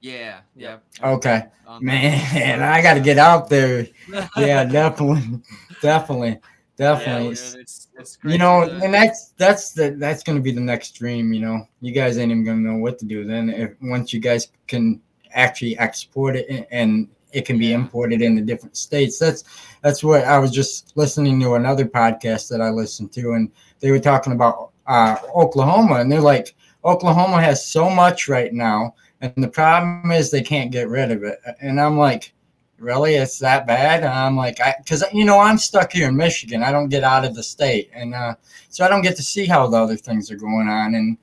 Yeah, 0.00 0.40
yeah. 0.56 0.78
Okay. 1.02 1.44
Man, 1.80 2.62
I 2.62 2.80
got 2.80 2.94
to 2.94 3.00
get 3.00 3.18
out 3.18 3.48
there. 3.48 3.86
Yeah, 4.36 4.64
definitely, 4.64 5.40
definitely, 5.82 6.38
definitely. 6.76 7.22
Yeah, 7.34 7.50
dude, 7.52 7.60
it's, 7.60 7.88
it's 7.98 8.18
you 8.24 8.38
know, 8.38 8.66
to- 8.66 8.84
and 8.84 8.94
that's 8.94 9.32
that's 9.36 9.72
the 9.72 9.90
that's 9.90 10.22
gonna 10.22 10.40
be 10.40 10.52
the 10.52 10.60
next 10.60 10.92
dream. 10.92 11.32
You 11.32 11.40
know, 11.40 11.68
you 11.80 11.92
guys 11.92 12.18
ain't 12.18 12.30
even 12.30 12.44
gonna 12.44 12.60
know 12.60 12.76
what 12.76 12.98
to 13.00 13.04
do 13.04 13.24
then. 13.24 13.50
If 13.50 13.72
once 13.82 14.12
you 14.12 14.20
guys 14.20 14.48
can 14.68 15.00
actually 15.36 15.78
export 15.78 16.36
it 16.36 16.66
and- 16.70 17.08
it 17.32 17.44
can 17.44 17.58
be 17.58 17.74
imported 17.74 18.22
into 18.22 18.40
different 18.40 18.76
states. 18.76 19.18
That's 19.18 19.44
that's 19.82 20.02
what 20.02 20.24
I 20.24 20.38
was 20.38 20.50
just 20.50 20.96
listening 20.96 21.38
to 21.40 21.54
another 21.54 21.84
podcast 21.84 22.48
that 22.48 22.62
I 22.62 22.70
listened 22.70 23.12
to, 23.12 23.32
and 23.32 23.50
they 23.80 23.90
were 23.90 23.98
talking 24.00 24.32
about 24.32 24.70
uh, 24.86 25.16
Oklahoma, 25.34 25.96
and 25.96 26.10
they're 26.10 26.20
like, 26.20 26.54
Oklahoma 26.84 27.42
has 27.42 27.66
so 27.66 27.90
much 27.90 28.28
right 28.28 28.52
now, 28.54 28.94
and 29.20 29.32
the 29.36 29.48
problem 29.48 30.10
is 30.12 30.30
they 30.30 30.42
can't 30.42 30.72
get 30.72 30.88
rid 30.88 31.10
of 31.10 31.24
it. 31.24 31.38
And 31.60 31.78
I'm 31.78 31.98
like, 31.98 32.32
really, 32.78 33.16
it's 33.16 33.38
that 33.40 33.66
bad? 33.66 34.00
And 34.00 34.12
I'm 34.12 34.36
like, 34.36 34.58
because 34.78 35.04
you 35.12 35.24
know 35.24 35.38
I'm 35.38 35.58
stuck 35.58 35.92
here 35.92 36.08
in 36.08 36.16
Michigan. 36.16 36.62
I 36.62 36.72
don't 36.72 36.88
get 36.88 37.04
out 37.04 37.26
of 37.26 37.34
the 37.34 37.42
state, 37.42 37.90
and 37.92 38.14
uh, 38.14 38.34
so 38.70 38.84
I 38.84 38.88
don't 38.88 39.02
get 39.02 39.16
to 39.16 39.22
see 39.22 39.44
how 39.44 39.66
the 39.66 39.76
other 39.76 39.96
things 39.96 40.30
are 40.30 40.36
going 40.36 40.68
on. 40.68 40.94
And 40.94 41.18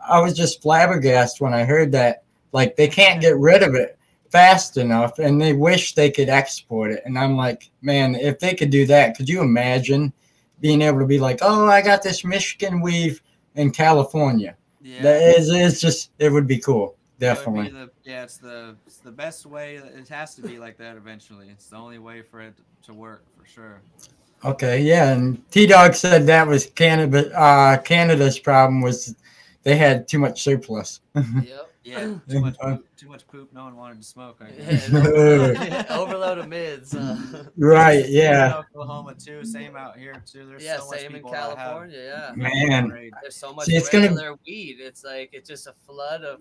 I 0.00 0.20
was 0.20 0.34
just 0.34 0.60
flabbergasted 0.60 1.40
when 1.40 1.54
I 1.54 1.62
heard 1.62 1.92
that 1.92 2.21
like 2.52 2.76
they 2.76 2.88
can't 2.88 3.20
get 3.20 3.36
rid 3.38 3.62
of 3.62 3.74
it 3.74 3.98
fast 4.30 4.76
enough, 4.78 5.18
and 5.18 5.40
they 5.40 5.52
wish 5.52 5.94
they 5.94 6.10
could 6.10 6.28
export 6.30 6.90
it. 6.90 7.02
And 7.04 7.18
I'm 7.18 7.36
like, 7.36 7.70
man, 7.82 8.14
if 8.14 8.38
they 8.38 8.54
could 8.54 8.70
do 8.70 8.86
that, 8.86 9.16
could 9.16 9.28
you 9.28 9.42
imagine 9.42 10.12
being 10.60 10.80
able 10.80 11.00
to 11.00 11.06
be 11.06 11.18
like, 11.18 11.38
oh, 11.42 11.66
I 11.66 11.82
got 11.82 12.02
this 12.02 12.24
Michigan 12.24 12.80
weave 12.80 13.22
in 13.56 13.70
California? 13.70 14.56
yeah. 14.82 15.02
That 15.02 15.22
is, 15.22 15.50
it's 15.50 15.80
just 15.80 16.10
it 16.18 16.30
would 16.32 16.46
be 16.46 16.58
cool, 16.58 16.96
It 17.16 17.20
definitely. 17.20 17.68
the- 17.70 17.90
yeah, 18.04 18.24
it's 18.24 18.38
the 18.38 18.76
it's 18.86 18.98
the 18.98 19.12
best 19.12 19.46
way. 19.46 19.76
It 19.76 20.08
has 20.08 20.34
to 20.36 20.42
be 20.42 20.58
like 20.58 20.76
that 20.78 20.96
eventually. 20.96 21.48
It's 21.50 21.66
the 21.68 21.76
only 21.76 21.98
way 21.98 22.22
for 22.22 22.40
it 22.40 22.54
to 22.84 22.94
work 22.94 23.24
for 23.36 23.46
sure. 23.46 23.80
Okay, 24.44 24.80
yeah, 24.82 25.12
and 25.12 25.48
T 25.52 25.66
Dog 25.66 25.94
said 25.94 26.26
that 26.26 26.46
was 26.48 26.66
Canada. 26.66 27.32
Uh, 27.38 27.76
Canada's 27.78 28.38
problem 28.38 28.80
was 28.80 29.14
they 29.62 29.76
had 29.76 30.08
too 30.08 30.18
much 30.18 30.42
surplus. 30.42 31.00
Yep. 31.14 31.71
Yeah, 31.84 32.14
too 32.28 32.40
much 32.40 32.56
poop, 32.58 32.86
too 32.96 33.08
much 33.08 33.26
poop. 33.26 33.52
No 33.52 33.64
one 33.64 33.76
wanted 33.76 33.98
to 33.98 34.06
smoke. 34.06 34.40
I 34.40 34.50
guess. 34.56 34.88
overload, 34.92 35.86
overload 35.90 36.38
of 36.38 36.48
mids. 36.48 36.94
Uh, 36.94 37.44
right? 37.56 38.08
Yeah, 38.08 38.58
Oklahoma 38.58 39.14
too. 39.14 39.44
Same 39.44 39.76
out 39.76 39.98
here 39.98 40.22
too. 40.24 40.46
There's 40.46 40.62
yeah, 40.62 40.78
so 40.78 40.86
much 40.90 40.98
same 41.00 41.06
in 41.08 41.12
people 41.14 41.32
that 41.32 41.40
have 41.42 41.56
California. 41.58 42.32
Yeah. 42.36 42.48
man. 42.68 43.10
There's 43.20 43.34
so 43.34 43.52
much 43.52 43.66
See, 43.66 43.74
it's 43.76 43.88
gonna- 43.88 44.04
regular 44.08 44.34
weed. 44.46 44.76
It's 44.78 45.02
like 45.04 45.30
it's 45.32 45.48
just 45.48 45.66
a 45.66 45.72
flood 45.86 46.22
of 46.22 46.40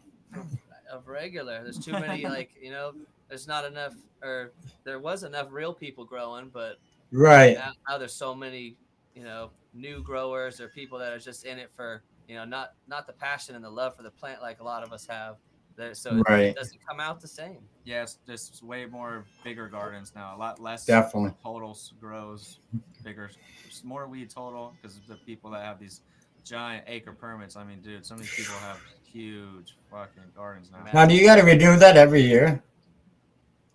of 0.92 1.08
regular. 1.08 1.64
There's 1.64 1.80
too 1.84 1.94
many 1.94 2.26
like 2.28 2.52
you 2.62 2.72
know. 2.72 2.94
There's 3.28 3.48
not 3.48 3.64
enough, 3.66 3.94
or 4.22 4.52
there 4.84 5.00
was 5.00 5.24
enough 5.24 5.48
real 5.52 5.74
people 5.74 6.04
growing, 6.04 6.50
but 6.54 6.80
Right. 7.14 7.58
now, 7.58 7.72
now 7.88 7.98
there's 7.98 8.14
so 8.14 8.36
many 8.36 8.76
you 9.16 9.24
know 9.24 9.52
new 9.74 10.04
growers 10.04 10.60
or 10.60 10.68
people 10.68 11.00
that 11.00 11.14
are 11.14 11.20
just 11.20 11.46
in 11.46 11.58
it 11.58 11.72
for 11.76 12.04
you 12.32 12.38
know 12.38 12.46
not 12.46 12.76
not 12.88 13.06
the 13.08 13.14
passion 13.14 13.56
and 13.56 13.64
the 13.64 13.70
love 13.70 13.94
for 13.98 14.04
the 14.04 14.10
plant 14.12 14.42
like 14.42 14.62
a 14.62 14.64
lot 14.64 14.84
of 14.84 14.94
us 14.94 15.06
have. 15.06 15.36
There, 15.76 15.94
so 15.94 16.16
it- 16.18 16.24
Right. 16.30 16.40
it 16.46 16.56
doesn't 16.56 16.80
come 16.88 17.00
out 17.02 17.20
the 17.20 17.28
same. 17.28 17.60
Yeah, 17.84 18.04
it's 18.04 18.20
just 18.28 18.62
way 18.64 18.86
more 18.86 19.26
bigger 19.44 19.68
gardens 19.68 20.14
now. 20.16 20.36
A 20.36 20.38
lot 20.38 20.62
less 20.62 20.86
Definitely. 20.86 21.34
total 21.44 21.78
grows, 22.00 22.60
bigger, 23.04 23.30
s- 23.68 23.82
more 23.84 24.08
weed 24.08 24.30
total 24.30 24.74
because 24.82 25.00
the 25.08 25.16
people 25.16 25.50
that 25.52 25.64
have 25.66 25.78
these 25.80 26.02
giant 26.46 26.86
acre 26.88 27.14
permits. 27.14 27.56
I 27.58 27.64
mean, 27.66 27.82
dude, 27.82 28.06
some 28.06 28.16
of 28.16 28.22
these 28.24 28.34
people 28.36 28.54
have 28.60 28.80
huge 29.04 29.76
fucking 29.90 30.24
gardens 30.36 30.72
now. 30.72 30.86
Now, 30.94 31.06
do 31.06 31.16
you 31.16 31.26
got 31.26 31.36
to 31.36 31.44
renew 31.44 31.76
that 31.78 31.98
every 31.98 32.22
year? 32.22 32.62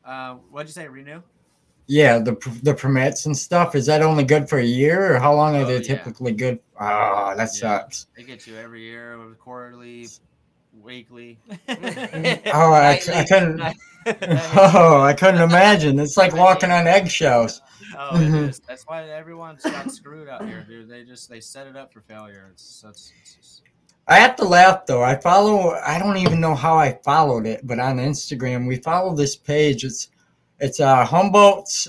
Uh, 0.04 0.34
what'd 0.50 0.68
you 0.68 0.72
say? 0.72 0.88
Renew? 0.88 1.22
Yeah, 1.88 2.18
the 2.18 2.32
the 2.62 2.74
permits 2.74 3.26
and 3.26 3.36
stuff. 3.36 3.74
Is 3.76 3.86
that 3.86 4.02
only 4.02 4.24
good 4.24 4.48
for 4.48 4.58
a 4.58 4.64
year, 4.64 5.14
or 5.14 5.18
how 5.20 5.34
long 5.34 5.54
are 5.56 5.60
Oh, 5.62 5.66
they 5.66 5.76
yeah. 5.76 5.96
typically 5.96 6.32
good? 6.32 6.58
Ah, 6.78 7.34
that 7.36 7.42
Yeah. 7.54 7.78
sucks. 7.78 8.06
They 8.16 8.24
get 8.24 8.46
you 8.46 8.56
every 8.56 8.82
year, 8.82 9.16
quarterly, 9.38 10.08
weekly. 10.82 11.38
Oh, 11.68 12.72
I, 12.72 13.00
I 13.14 13.24
couldn't. 13.24 13.60
Oh, 14.56 15.00
I 15.02 15.14
couldn't 15.14 15.40
imagine. 15.42 15.98
It's 15.98 16.16
like 16.16 16.32
walking 16.32 16.70
on 16.70 16.86
eggshells. 16.86 17.60
Oh, 17.98 18.20
it 18.20 18.32
is. 18.34 18.60
That's 18.60 18.84
why 18.84 19.08
everyone's 19.08 19.62
got 19.64 19.90
screwed 19.90 20.28
out 20.28 20.46
here, 20.46 20.64
dude. 20.68 20.88
They 20.88 21.02
just 21.04 21.28
they 21.28 21.40
set 21.40 21.66
it 21.66 21.76
up 21.76 21.92
for 21.92 22.00
failure. 22.02 22.48
It's 22.52 22.82
that's. 22.82 23.12
It's 23.20 23.34
just, 23.34 23.62
I 24.08 24.16
have 24.20 24.36
to 24.36 24.44
laugh 24.44 24.86
though. 24.86 25.02
I 25.02 25.16
follow. 25.16 25.70
I 25.84 25.98
don't 25.98 26.18
even 26.18 26.40
know 26.40 26.54
how 26.54 26.76
I 26.76 26.98
followed 27.04 27.46
it, 27.46 27.66
but 27.66 27.80
on 27.80 27.96
Instagram 27.98 28.68
we 28.68 28.76
follow 28.76 29.14
this 29.14 29.34
page. 29.34 29.84
It's 29.84 30.08
it's 30.58 30.80
uh 30.80 31.04
Humboldt's. 31.04 31.88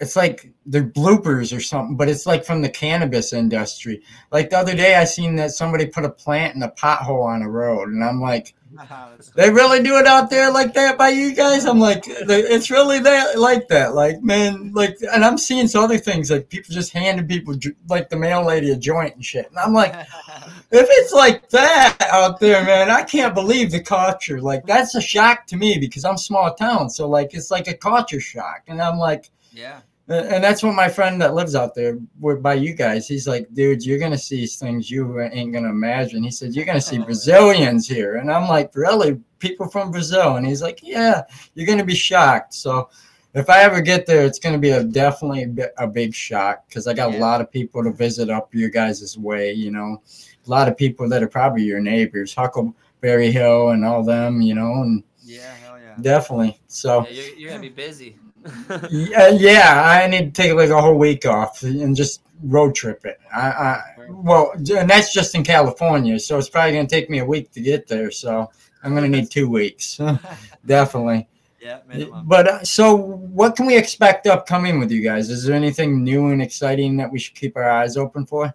It's 0.00 0.16
like 0.16 0.52
they're 0.66 0.82
bloopers 0.82 1.56
or 1.56 1.60
something, 1.60 1.96
but 1.96 2.08
it's 2.08 2.26
like 2.26 2.44
from 2.44 2.62
the 2.62 2.68
cannabis 2.68 3.32
industry. 3.32 4.02
Like 4.32 4.50
the 4.50 4.58
other 4.58 4.74
day, 4.74 4.96
I 4.96 5.04
seen 5.04 5.36
that 5.36 5.52
somebody 5.52 5.86
put 5.86 6.04
a 6.04 6.10
plant 6.10 6.56
in 6.56 6.62
a 6.62 6.70
pothole 6.70 7.24
on 7.24 7.42
a 7.42 7.48
road, 7.48 7.88
and 7.88 8.02
I'm 8.04 8.20
like, 8.20 8.54
they 9.36 9.50
really 9.50 9.82
do 9.82 9.96
it 9.96 10.06
out 10.06 10.30
there 10.30 10.52
like 10.52 10.74
that 10.74 10.98
by 10.98 11.10
you 11.10 11.32
guys? 11.32 11.64
I'm 11.64 11.78
like, 11.78 12.04
it's 12.06 12.70
really 12.70 12.98
that 12.98 13.38
like 13.38 13.68
that, 13.68 13.94
like 13.94 14.20
man, 14.20 14.72
like, 14.74 14.98
and 15.12 15.24
I'm 15.24 15.38
seeing 15.38 15.68
some 15.68 15.84
other 15.84 15.98
things 15.98 16.30
like 16.30 16.48
people 16.48 16.74
just 16.74 16.92
handing 16.92 17.28
people 17.28 17.54
like 17.88 18.08
the 18.10 18.16
mail 18.16 18.44
lady 18.44 18.70
a 18.72 18.76
joint 18.76 19.14
and 19.14 19.24
shit, 19.24 19.48
and 19.48 19.58
I'm 19.58 19.72
like. 19.72 19.94
If 20.74 20.88
it's 20.90 21.12
like 21.12 21.48
that 21.50 21.96
out 22.10 22.40
there, 22.40 22.64
man, 22.64 22.90
I 22.90 23.02
can't 23.02 23.32
believe 23.32 23.70
the 23.70 23.80
culture. 23.80 24.40
Like 24.40 24.66
that's 24.66 24.96
a 24.96 25.00
shock 25.00 25.46
to 25.46 25.56
me 25.56 25.78
because 25.78 26.04
I'm 26.04 26.18
small 26.18 26.52
town, 26.52 26.90
so 26.90 27.08
like 27.08 27.32
it's 27.32 27.52
like 27.52 27.68
a 27.68 27.74
culture 27.74 28.18
shock, 28.18 28.64
and 28.66 28.82
I'm 28.82 28.98
like, 28.98 29.30
yeah. 29.52 29.82
and 30.08 30.42
that's 30.42 30.64
what 30.64 30.74
my 30.74 30.88
friend 30.88 31.20
that 31.22 31.34
lives 31.34 31.54
out 31.54 31.76
there 31.76 31.96
with- 32.18 32.42
by 32.42 32.54
you 32.54 32.74
guys. 32.74 33.06
He's 33.06 33.28
like, 33.28 33.46
dude, 33.54 33.86
you're 33.86 34.00
gonna 34.00 34.18
see 34.18 34.46
things 34.48 34.90
you 34.90 35.20
ain't 35.20 35.52
gonna 35.52 35.68
imagine. 35.68 36.24
He 36.24 36.32
said 36.32 36.56
you're 36.56 36.64
gonna 36.64 36.80
see. 36.80 36.98
Brazilians 37.04 37.86
here, 37.86 38.16
and 38.16 38.28
I'm 38.28 38.48
like, 38.48 38.74
really, 38.74 39.20
people 39.38 39.68
from 39.68 39.92
Brazil? 39.92 40.34
And 40.36 40.44
he's 40.44 40.60
like, 40.60 40.80
yeah, 40.82 41.22
you're 41.54 41.68
gonna 41.68 41.84
be 41.84 41.94
shocked. 41.94 42.52
So. 42.52 42.90
If 43.36 43.50
I 43.50 43.62
ever 43.62 43.80
get 43.80 44.06
there, 44.06 44.24
it's 44.24 44.38
going 44.38 44.52
to 44.52 44.60
be 44.60 44.70
a 44.70 44.84
definitely 44.84 45.56
a 45.78 45.88
big 45.88 46.14
shock 46.14 46.68
because 46.68 46.86
I 46.86 46.94
got 46.94 47.16
a 47.16 47.18
lot 47.18 47.40
of 47.40 47.50
people 47.50 47.82
to 47.82 47.90
visit 47.90 48.30
up 48.30 48.54
your 48.54 48.70
guys' 48.70 49.18
way. 49.18 49.52
You 49.52 49.72
know, 49.72 50.00
a 50.46 50.50
lot 50.50 50.68
of 50.68 50.76
people 50.76 51.08
that 51.08 51.22
are 51.22 51.28
probably 51.28 51.62
your 51.62 51.80
neighbors, 51.80 52.34
Huckleberry 52.34 53.30
Hill 53.30 53.70
and 53.70 53.84
all 53.84 54.02
them, 54.02 54.40
you 54.40 54.54
know, 54.54 54.82
and 54.82 55.02
Yeah, 55.22 55.54
hell 55.56 55.78
yeah. 55.78 55.94
definitely. 56.00 56.60
So, 56.66 57.06
Yeah, 57.06 57.10
you're, 57.10 57.36
you're 57.36 57.50
gonna 57.50 57.62
be 57.62 57.68
busy. 57.68 58.18
yeah, 58.90 59.28
yeah, 59.30 59.82
I 59.84 60.06
need 60.06 60.34
to 60.34 60.42
take 60.42 60.54
like 60.54 60.70
a 60.70 60.80
whole 60.80 60.98
week 60.98 61.24
off 61.24 61.62
and 61.62 61.96
just 61.96 62.20
road 62.42 62.74
trip 62.74 63.06
it. 63.06 63.18
I, 63.34 63.48
I 63.48 63.82
well, 64.08 64.52
and 64.54 64.88
that's 64.90 65.12
just 65.12 65.34
in 65.34 65.44
California, 65.44 66.18
so 66.18 66.38
it's 66.38 66.48
probably 66.48 66.72
gonna 66.72 66.88
take 66.88 67.08
me 67.08 67.20
a 67.20 67.24
week 67.24 67.52
to 67.52 67.60
get 67.60 67.86
there. 67.86 68.10
So 68.10 68.50
I'm 68.82 68.94
gonna 68.94 69.08
need 69.08 69.30
two 69.30 69.48
weeks, 69.48 69.98
definitely. 70.66 71.26
Yeah, 71.64 71.78
minimum. 71.88 72.26
But 72.26 72.46
uh, 72.46 72.64
so, 72.64 72.94
what 72.94 73.56
can 73.56 73.64
we 73.64 73.74
expect 73.74 74.26
upcoming 74.26 74.78
with 74.78 74.90
you 74.90 75.00
guys? 75.00 75.30
Is 75.30 75.44
there 75.44 75.56
anything 75.56 76.04
new 76.04 76.28
and 76.28 76.42
exciting 76.42 76.98
that 76.98 77.10
we 77.10 77.18
should 77.18 77.34
keep 77.34 77.56
our 77.56 77.70
eyes 77.70 77.96
open 77.96 78.26
for? 78.26 78.54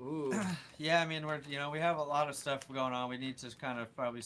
Ooh. 0.00 0.32
Yeah, 0.82 1.00
I 1.00 1.06
mean, 1.06 1.24
we're 1.24 1.40
you 1.48 1.58
know 1.58 1.70
we 1.70 1.78
have 1.78 1.98
a 1.98 2.02
lot 2.02 2.28
of 2.28 2.34
stuff 2.34 2.66
going 2.68 2.92
on. 2.92 3.08
We 3.08 3.16
need 3.16 3.38
to 3.38 3.56
kind 3.56 3.78
of 3.78 3.94
probably 3.94 4.22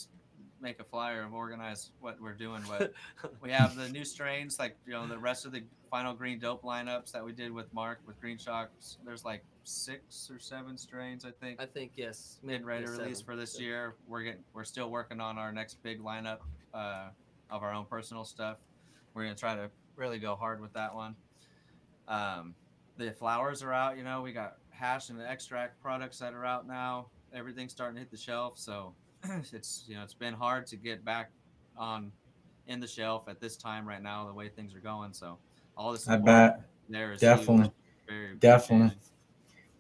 make 0.63 0.81
a 0.81 0.85
flyer 0.85 1.23
of 1.23 1.35
organize 1.35 1.91
what 2.01 2.19
we're 2.19 2.33
doing. 2.33 2.63
But 2.67 2.95
we 3.43 3.51
have 3.51 3.77
the 3.77 3.91
new 3.91 4.07
strains, 4.07 4.59
like 4.59 4.75
you 4.87 4.95
know 4.95 5.07
the 5.07 5.19
rest 5.19 5.45
of 5.45 5.53
the 5.53 5.63
final 5.91 6.15
green 6.15 6.39
dope 6.39 6.63
lineups 6.63 7.13
that 7.13 7.23
we 7.23 7.33
did 7.33 7.53
with 7.53 7.73
Mark 7.75 8.01
with 8.07 8.19
Green 8.23 8.39
Shocks. 8.39 8.97
There's 9.05 9.23
like 9.23 9.45
six 9.65 10.31
or 10.33 10.39
seven 10.39 10.79
strains, 10.79 11.27
I 11.27 11.31
think. 11.31 11.61
I 11.61 11.67
think 11.67 11.93
yes. 11.95 12.39
Getting 12.47 12.65
ready 12.65 12.87
to 12.87 12.91
release 12.91 13.21
for 13.21 13.37
this 13.37 13.61
year. 13.61 13.95
We're 14.09 14.23
getting 14.23 14.43
we're 14.55 14.65
still 14.65 14.89
working 14.89 15.21
on 15.21 15.37
our 15.37 15.53
next 15.53 15.83
big 15.83 16.03
lineup 16.03 16.39
uh, 16.73 17.09
of 17.51 17.63
our 17.65 17.75
own 17.75 17.85
personal 17.85 18.25
stuff. 18.25 18.57
We're 19.13 19.25
gonna 19.25 19.35
try 19.35 19.57
to 19.57 19.69
really 19.95 20.19
go 20.19 20.35
hard 20.35 20.63
with 20.63 20.73
that 20.73 20.95
one. 20.95 21.17
Um, 22.09 22.55
the 22.97 23.13
flowers 23.13 23.63
are 23.63 23.73
out. 23.73 23.97
You 23.97 24.05
know, 24.05 24.23
we 24.23 24.33
got 24.33 24.57
hash 24.71 25.11
and 25.11 25.21
extract 25.21 25.81
products 25.81 26.19
that 26.19 26.35
are 26.35 26.45
out 26.45 26.67
now. 26.67 27.07
Everything's 27.35 27.73
starting 27.73 27.97
to 27.97 28.01
hit 28.01 28.11
the 28.11 28.17
shelf. 28.17 28.59
So 28.59 28.95
it's 29.53 29.85
you 29.87 29.97
know 29.97 30.03
it's 30.03 30.15
been 30.15 30.35
hard 30.35 30.67
to 30.69 30.77
get 30.77 31.05
back 31.05 31.31
on 31.77 32.13
in 32.67 32.81
the 32.81 32.87
shelf 32.87 33.29
at 33.29 33.41
this 33.41 33.57
time 33.57 33.87
right 33.87 34.03
now 34.03 34.27
the 34.27 34.33
way 34.33 34.49
things 34.49 34.75
are 34.75 34.81
going. 34.81 35.13
So 35.13 35.39
all 35.77 35.93
this 35.93 36.09
I 36.09 36.17
bet. 36.17 36.61
there 36.89 37.13
is 37.13 37.21
Definitely. 37.21 37.71
Very 38.09 38.37
Definitely. 38.37 38.97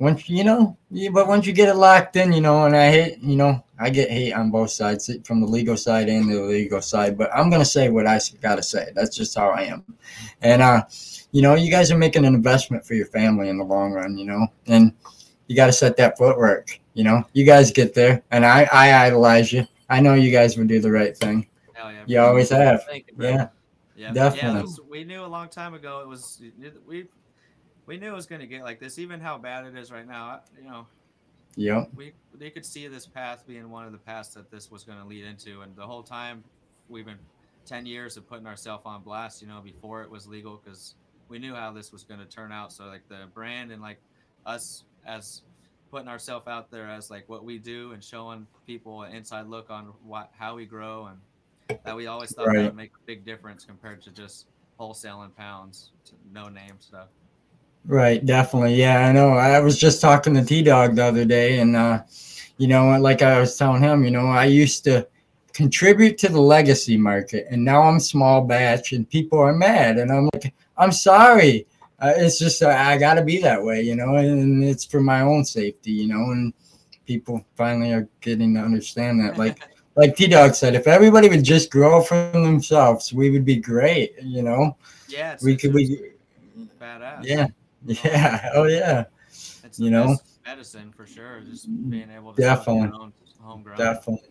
Appreciated. 0.00 0.14
Once 0.14 0.28
you 0.28 0.44
know, 0.44 0.76
yeah, 0.90 1.10
but 1.10 1.26
once 1.28 1.46
you 1.46 1.52
get 1.52 1.68
it 1.68 1.74
locked 1.74 2.16
in, 2.16 2.32
you 2.32 2.40
know, 2.40 2.66
and 2.66 2.76
I 2.76 2.90
hate, 2.90 3.18
you 3.20 3.36
know, 3.36 3.64
I 3.78 3.90
get 3.90 4.10
hate 4.10 4.32
on 4.32 4.50
both 4.50 4.70
sides, 4.70 5.10
from 5.24 5.40
the 5.40 5.46
legal 5.46 5.76
side 5.76 6.08
and 6.08 6.30
the 6.30 6.42
illegal 6.42 6.80
side. 6.82 7.16
But 7.16 7.30
I'm 7.34 7.50
gonna 7.50 7.64
say 7.64 7.88
what 7.88 8.06
I 8.06 8.20
gotta 8.40 8.62
say. 8.62 8.90
That's 8.94 9.16
just 9.16 9.36
how 9.36 9.50
I 9.50 9.62
am. 9.62 9.84
And 10.42 10.62
uh, 10.62 10.84
you 11.32 11.42
know, 11.42 11.54
you 11.54 11.70
guys 11.70 11.90
are 11.90 11.98
making 11.98 12.24
an 12.24 12.34
investment 12.34 12.84
for 12.84 12.94
your 12.94 13.06
family 13.06 13.48
in 13.48 13.58
the 13.58 13.64
long 13.64 13.92
run, 13.92 14.16
you 14.16 14.26
know, 14.26 14.46
and 14.66 14.92
you 15.46 15.56
got 15.56 15.66
to 15.66 15.72
set 15.72 15.96
that 15.96 16.18
footwork. 16.18 16.80
You 16.94 17.04
know, 17.04 17.24
you 17.32 17.44
guys 17.44 17.70
get 17.70 17.94
there, 17.94 18.22
and 18.30 18.44
I, 18.44 18.68
I 18.72 19.06
idolize 19.06 19.52
you. 19.52 19.66
I 19.88 20.00
know 20.00 20.14
you 20.14 20.32
guys 20.32 20.56
would 20.56 20.68
do 20.68 20.80
the 20.80 20.90
right 20.90 21.16
thing. 21.16 21.46
Hell 21.74 21.92
yeah. 21.92 22.02
You 22.06 22.20
always 22.20 22.48
have. 22.50 22.84
Thank 22.86 23.08
you. 23.08 23.24
Yeah, 23.24 23.48
Yeah, 23.94 24.12
Definitely. 24.12 24.60
Yeah, 24.60 24.62
was- 24.62 24.80
we 24.88 25.04
knew 25.04 25.24
a 25.24 25.26
long 25.26 25.48
time 25.48 25.74
ago 25.74 26.00
it 26.00 26.08
was 26.08 26.42
we 26.86 27.06
we 27.86 27.96
knew 27.96 28.08
it 28.08 28.14
was 28.14 28.26
going 28.26 28.40
to 28.40 28.46
get 28.46 28.62
like 28.62 28.80
this. 28.80 28.98
Even 28.98 29.20
how 29.20 29.38
bad 29.38 29.64
it 29.64 29.76
is 29.76 29.90
right 29.90 30.06
now, 30.06 30.40
you 30.58 30.68
know, 30.68 30.86
yeah, 31.54 31.86
we 31.94 32.12
they 32.34 32.50
could 32.50 32.66
see 32.66 32.86
this 32.88 33.06
path 33.06 33.44
being 33.46 33.70
one 33.70 33.86
of 33.86 33.92
the 33.92 33.98
paths 33.98 34.30
that 34.34 34.50
this 34.50 34.70
was 34.70 34.84
going 34.84 34.98
to 34.98 35.04
lead 35.06 35.24
into, 35.24 35.62
and 35.62 35.74
the 35.76 35.86
whole 35.86 36.02
time 36.02 36.44
we've 36.88 37.06
been 37.06 37.18
ten 37.64 37.86
years 37.86 38.16
of 38.16 38.28
putting 38.28 38.46
ourselves 38.46 38.82
on 38.84 39.02
blast. 39.02 39.40
You 39.40 39.48
know, 39.48 39.60
before 39.62 40.02
it 40.02 40.10
was 40.10 40.26
legal, 40.26 40.60
because 40.62 40.94
we 41.28 41.38
knew 41.38 41.54
how 41.54 41.72
this 41.72 41.92
was 41.92 42.04
going 42.04 42.20
to 42.20 42.26
turn 42.26 42.52
out. 42.52 42.72
So 42.72 42.84
like 42.86 43.08
the 43.08 43.26
brand 43.34 43.72
and 43.72 43.80
like 43.80 43.98
us 44.44 44.84
as 45.06 45.42
putting 45.90 46.08
ourselves 46.08 46.46
out 46.48 46.70
there 46.70 46.88
as 46.90 47.10
like 47.10 47.28
what 47.28 47.44
we 47.44 47.58
do 47.58 47.92
and 47.92 48.02
showing 48.02 48.46
people 48.66 49.02
an 49.02 49.14
inside 49.14 49.46
look 49.46 49.70
on 49.70 49.92
what 50.04 50.30
how 50.36 50.56
we 50.56 50.66
grow 50.66 51.06
and 51.06 51.80
that 51.84 51.96
we 51.96 52.06
always 52.06 52.32
thought 52.34 52.48
Right. 52.48 52.56
that 52.58 52.64
would 52.64 52.76
make 52.76 52.90
a 52.90 53.06
big 53.06 53.24
difference 53.24 53.64
compared 53.64 54.02
to 54.02 54.10
just 54.10 54.46
wholesaling 54.78 55.34
pounds 55.36 55.90
to 56.04 56.12
no 56.32 56.48
name 56.48 56.74
stuff. 56.80 57.08
Right, 57.86 58.24
definitely. 58.24 58.74
Yeah, 58.74 59.06
I 59.06 59.12
know. 59.12 59.30
I 59.30 59.60
was 59.60 59.78
just 59.78 60.00
talking 60.00 60.34
to 60.34 60.44
T 60.44 60.62
Dog 60.62 60.96
the 60.96 61.04
other 61.04 61.24
day, 61.24 61.60
and 61.60 61.76
uh, 61.76 62.02
you 62.58 62.68
know, 62.68 62.98
like 62.98 63.22
I 63.22 63.40
was 63.40 63.56
telling 63.56 63.82
him, 63.82 64.04
you 64.04 64.10
know, 64.10 64.26
I 64.26 64.44
used 64.44 64.84
to 64.84 65.06
contribute 65.52 66.18
to 66.18 66.28
the 66.28 66.40
legacy 66.40 66.96
market, 66.96 67.46
and 67.50 67.64
now 67.64 67.82
I'm 67.82 68.00
small 68.00 68.42
batch, 68.42 68.92
and 68.92 69.08
people 69.08 69.38
are 69.38 69.52
mad, 69.52 69.98
and 69.98 70.10
I'm 70.10 70.28
like, 70.34 70.54
I'm 70.76 70.92
sorry. 70.92 71.66
Uh, 71.98 72.12
it's 72.16 72.38
just 72.38 72.62
uh, 72.62 72.68
I 72.68 72.98
got 72.98 73.14
to 73.14 73.22
be 73.22 73.40
that 73.40 73.62
way, 73.62 73.80
you 73.80 73.96
know, 73.96 74.16
and 74.16 74.62
it's 74.62 74.84
for 74.84 75.00
my 75.00 75.22
own 75.22 75.44
safety, 75.44 75.92
you 75.92 76.08
know, 76.08 76.30
and 76.32 76.52
people 77.06 77.42
finally 77.56 77.92
are 77.92 78.06
getting 78.20 78.54
to 78.54 78.60
understand 78.60 79.18
that. 79.20 79.38
Like, 79.38 79.58
like 79.96 80.14
T 80.14 80.26
Dog 80.26 80.54
said, 80.54 80.74
if 80.74 80.86
everybody 80.86 81.28
would 81.30 81.42
just 81.42 81.70
grow 81.70 82.02
from 82.02 82.44
themselves, 82.44 83.14
we 83.14 83.30
would 83.30 83.46
be 83.46 83.56
great, 83.56 84.12
you 84.22 84.42
know. 84.42 84.76
It's, 85.32 85.42
We 85.42 85.56
could, 85.56 85.72
we, 85.72 86.12
badass. 86.78 87.20
yeah, 87.22 87.46
yeah, 88.04 88.50
oh 88.54 88.64
yeah, 88.64 89.04
it's 89.64 89.78
you 89.78 89.90
know? 89.90 90.16
medicine 90.44 90.92
for 90.96 91.06
sure. 91.06 91.40
Just 91.40 91.66
being 91.90 92.10
able 92.10 92.32
to 92.32 92.40
Definitely. 92.40 92.90
own 92.98 93.12
homegrown. 93.40 93.78
definitely. 93.78 94.28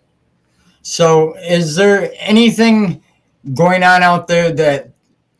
So, 0.81 1.35
is 1.37 1.75
there 1.75 2.11
anything 2.17 3.01
going 3.53 3.83
on 3.83 4.03
out 4.03 4.27
there 4.27 4.51
that 4.51 4.91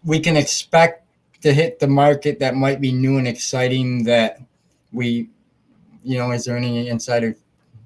we 0.03 0.19
can 0.19 0.37
expect 0.37 1.05
to 1.41 1.53
hit 1.53 1.79
the 1.79 1.87
market 1.87 2.39
that 2.39 2.55
might 2.55 2.81
be 2.81 2.91
new 2.91 3.17
and 3.17 3.27
exciting 3.27 4.03
that 4.05 4.39
we, 4.91 5.29
you 6.03 6.17
know, 6.17 6.31
is 6.31 6.45
there 6.45 6.57
any 6.57 6.87
insider 6.87 7.35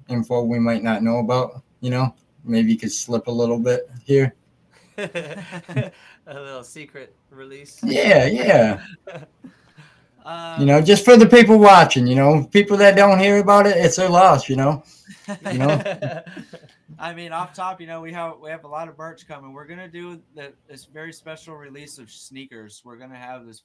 info 0.08 0.42
we 0.42 0.58
might 0.58 0.82
not 0.82 1.02
know 1.02 1.18
about? 1.18 1.62
You 1.80 1.90
know, 1.90 2.14
maybe 2.44 2.72
you 2.72 2.78
could 2.78 2.92
slip 2.92 3.26
a 3.26 3.30
little 3.30 3.58
bit 3.58 3.90
here. 4.04 4.34
a 4.98 5.92
little 6.26 6.64
secret 6.64 7.14
release. 7.30 7.80
Yeah, 7.82 8.26
yeah. 8.26 8.80
Uh, 10.30 10.56
You 10.60 10.66
know, 10.66 10.80
just 10.80 11.04
for 11.04 11.16
the 11.16 11.26
people 11.26 11.58
watching, 11.58 12.06
you 12.06 12.14
know, 12.14 12.44
people 12.52 12.76
that 12.76 12.94
don't 12.94 13.18
hear 13.18 13.38
about 13.38 13.66
it, 13.66 13.76
it's 13.76 13.96
their 13.96 14.08
loss, 14.08 14.48
you 14.48 14.54
know. 14.56 14.84
you 15.50 15.58
know? 15.58 16.22
I 17.00 17.12
mean, 17.14 17.32
off 17.32 17.52
top, 17.52 17.80
you 17.80 17.86
know, 17.88 18.00
we 18.00 18.12
have 18.12 18.38
we 18.40 18.50
have 18.50 18.64
a 18.64 18.68
lot 18.68 18.88
of 18.88 18.96
merch 18.96 19.26
coming. 19.26 19.52
We're 19.52 19.64
gonna 19.66 19.88
do 19.88 20.20
the, 20.36 20.52
this 20.68 20.84
very 20.84 21.12
special 21.12 21.56
release 21.56 21.98
of 21.98 22.10
sneakers. 22.10 22.82
We're 22.84 22.96
gonna 22.96 23.16
have 23.16 23.44
this 23.46 23.62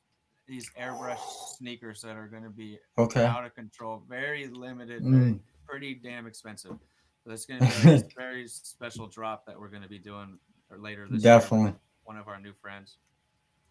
these 0.47 0.69
airbrush 0.79 1.19
sneakers 1.57 2.01
that 2.01 2.15
are 2.15 2.27
gonna 2.27 2.49
be 2.49 2.79
Okay. 2.97 3.25
out 3.25 3.45
of 3.45 3.53
control, 3.55 4.01
very 4.09 4.47
limited, 4.47 5.03
Mm. 5.03 5.11
very, 5.11 5.39
pretty 5.67 5.93
damn 5.95 6.25
expensive. 6.27 6.77
So 7.23 7.29
that's 7.29 7.45
gonna 7.45 7.59
be 7.61 7.89
this 7.91 8.03
very 8.17 8.47
special 8.47 9.07
drop 9.07 9.45
that 9.47 9.59
we're 9.59 9.69
gonna 9.69 9.87
be 9.87 9.99
doing 9.99 10.39
later 10.77 11.03
this 11.09 11.23
year 11.23 11.33
Definitely. 11.33 11.73
one 12.05 12.17
of 12.17 12.27
our 12.27 12.39
new 12.39 12.53
friends. 12.61 12.97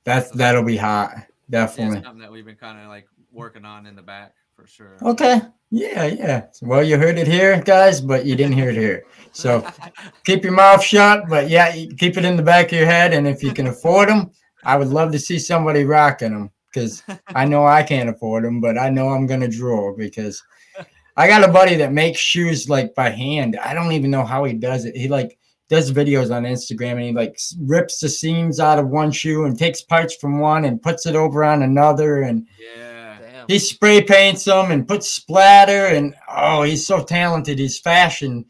That's 0.05 0.31
that'll 0.31 0.63
be 0.65 0.77
hot. 0.77 1.15
Yeah, 1.49 1.67
Definitely. 1.67 2.03
something 2.03 2.21
that 2.21 2.33
we've 2.33 2.45
been 2.45 2.57
kind 2.57 2.81
of 2.81 2.89
like 2.89 3.07
working 3.31 3.65
on 3.65 3.87
in 3.87 3.97
the 3.97 4.03
back 4.03 4.35
for 4.55 4.67
sure. 4.67 4.97
Okay. 5.03 5.41
Yeah, 5.71 6.05
yeah. 6.05 6.47
Well, 6.63 6.83
you 6.83 6.97
heard 6.97 7.19
it 7.19 7.27
here, 7.27 7.61
guys, 7.61 8.01
but 8.01 8.25
you 8.25 8.37
didn't 8.37 8.55
hear 8.55 8.71
it 8.71 8.77
here. 8.77 9.05
So 9.33 9.67
keep 10.25 10.45
your 10.45 10.53
mouth 10.53 10.83
shut, 10.83 11.29
but 11.29 11.51
yeah, 11.51 11.73
keep 11.73 12.17
it 12.17 12.25
in 12.25 12.37
the 12.37 12.43
back 12.43 12.67
of 12.67 12.79
your 12.79 12.87
head. 12.87 13.13
And 13.13 13.27
if 13.27 13.43
you 13.43 13.53
can 13.53 13.67
afford 13.67 14.09
them, 14.09 14.31
I 14.65 14.77
would 14.77 14.89
love 14.89 15.13
to 15.13 15.19
see 15.19 15.39
somebody 15.39 15.85
rocking 15.85 16.33
them 16.33 16.51
because 16.73 17.03
I 17.35 17.45
know 17.45 17.67
I 17.67 17.83
can't 17.83 18.09
afford 18.09 18.45
them, 18.45 18.61
but 18.61 18.79
I 18.79 18.89
know 18.89 19.09
I'm 19.09 19.27
gonna 19.27 19.49
draw 19.49 19.95
because 19.97 20.43
I 21.17 21.27
got 21.27 21.49
a 21.49 21.53
buddy 21.53 21.77
that 21.77 21.93
makes 21.93 22.21
shoes 22.21 22.69
like 22.69 22.95
by 22.95 23.11
hand. 23.11 23.59
I 23.63 23.75
don't 23.75 23.93
even 23.93 24.11
know 24.11 24.25
how 24.25 24.45
he 24.45 24.55
does 24.55 24.85
it. 24.85 24.97
He 24.97 25.09
like 25.09 25.39
does 25.69 25.91
videos 25.93 26.35
on 26.35 26.45
Instagram 26.45 26.93
and 26.93 27.03
he 27.03 27.13
like 27.13 27.39
rips 27.61 27.99
the 28.01 28.09
seams 28.09 28.61
out 28.61 28.79
of 28.79 28.89
one 28.89 29.11
shoe 29.11 29.45
and 29.45 29.59
takes 29.59 29.81
parts 29.83 30.15
from 30.17 30.39
one 30.39 30.65
and 30.67 30.83
puts 30.83 31.07
it 31.07 31.17
over 31.17 31.43
on 31.45 31.63
another 31.63 32.23
and 32.23 32.47
yeah. 32.77 33.17
Damn. 33.21 33.47
he 33.49 33.59
spray 33.59 34.03
paints 34.03 34.45
them 34.45 34.71
and 34.71 34.87
puts 34.87 35.09
splatter 35.09 35.87
and 35.87 36.15
oh 36.29 36.63
he's 36.63 36.87
so 36.87 37.03
talented 37.03 37.59
he's 37.59 37.79
fashion 37.81 38.45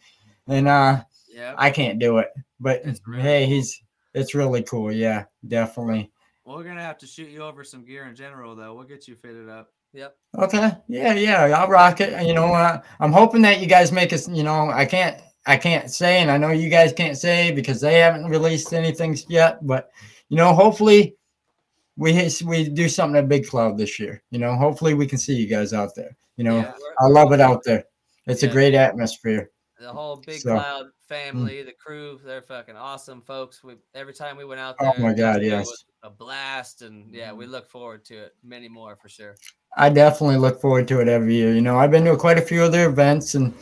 and 0.49 0.67
uh 0.69 1.03
Yeah. 1.29 1.55
i 1.57 1.71
can't 1.71 1.99
do 2.01 2.19
it 2.19 2.29
but 2.61 2.83
really 3.07 3.23
hey 3.23 3.45
cool. 3.47 3.55
he's 3.55 3.81
it's 4.13 4.35
really 4.35 4.63
cool 4.65 4.91
yeah 4.93 5.25
definitely 5.47 6.11
Well, 6.45 6.57
we're 6.57 6.65
gonna 6.65 6.83
have 6.83 6.99
to 6.99 7.07
shoot 7.07 7.31
you 7.31 7.43
over 7.43 7.63
some 7.65 7.85
gear 7.85 8.07
in 8.07 8.15
general, 8.15 8.55
though. 8.57 8.75
We'll 8.75 8.85
get 8.85 9.07
you 9.09 9.15
fitted 9.15 9.49
up. 9.49 9.71
Yep. 9.93 10.17
okay 10.41 10.73
yeah 10.89 11.15
yeah 11.15 11.45
i'll 11.57 11.69
rock 11.69 12.01
it 12.01 12.27
you 12.27 12.35
know 12.35 12.53
uh, 12.53 12.81
i'm 12.99 13.13
hoping 13.13 13.43
that 13.43 13.61
you 13.61 13.69
guys 13.69 13.93
make 13.93 14.13
us 14.13 14.27
you 14.29 14.43
know 14.43 14.69
i 14.71 14.85
can't 14.85 15.21
i 15.47 15.57
can't 15.57 15.91
say 15.91 16.21
and 16.21 16.31
i 16.31 16.37
know 16.37 16.51
you 16.51 16.69
guys 16.69 16.93
can't 16.93 17.17
say 17.17 17.53
because 17.53 17.81
they 17.81 17.99
haven't 17.99 18.27
released 18.27 18.73
anything 18.73 19.17
yet 19.29 19.65
but 19.67 19.91
you 20.29 20.37
know 20.37 20.53
hopefully 20.53 21.15
we 21.97 22.13
hit, 22.13 22.43
we 22.43 22.69
do 22.69 22.89
something 22.89 23.19
at 23.19 23.29
big 23.29 23.47
cloud 23.47 23.79
this 23.79 23.99
year 23.99 24.23
you 24.31 24.39
know 24.39 24.55
hopefully 24.57 24.95
we 24.95 25.07
can 25.07 25.19
see 25.19 25.35
you 25.35 25.47
guys 25.47 25.73
out 25.73 25.95
there 25.95 26.17
you 26.37 26.45
know 26.45 26.59
Yeah. 26.59 26.73
I 27.01 27.07
love 27.07 27.33
it 27.33 27.41
out 27.41 27.63
there 27.65 27.85
it's 28.27 28.43
a 28.43 28.49
great 28.49 28.75
atmosphere 28.75 29.51
the 29.81 29.93
whole 29.93 30.17
Big 30.17 30.41
So- 30.41 30.51
mm. 30.51 30.61
Cloud 30.61 30.87
family, 31.09 31.63
the 31.63 31.73
crew, 31.73 32.19
they're 32.25 32.43
fucking 32.43 32.77
awesome 32.77 33.21
folks. 33.21 33.63
We 33.63 33.75
every 33.95 34.15
time 34.15 34.37
we 34.37 34.45
went 34.45 34.61
out 34.61 34.77
there, 34.79 34.93
Oh 34.97 35.01
my 35.01 35.13
God, 35.13 35.43
it 35.43 35.49
yes. 35.49 35.67
was 35.67 35.85
a 36.03 36.11
blast, 36.11 36.83
and 36.83 37.13
yeah, 37.15 37.33
we 37.33 37.47
look 37.47 37.69
forward 37.69 38.05
to 38.07 38.15
it. 38.15 38.35
Many 38.43 38.69
more 38.69 38.97
for 38.97 39.09
sure. 39.09 39.37
I 39.77 39.91
definitely 39.91 40.37
look 40.37 40.61
forward 40.61 40.89
to 40.89 41.01
it 41.01 41.09
every 41.09 41.35
year. 41.35 41.53
You 41.55 41.61
know, 41.61 41.79
I've 41.79 41.91
been 41.91 42.05
to 42.07 42.17
quite 42.17 42.39
a 42.39 42.43
few 42.43 42.63
other 42.63 42.89
events, 42.89 43.35
and 43.35 43.53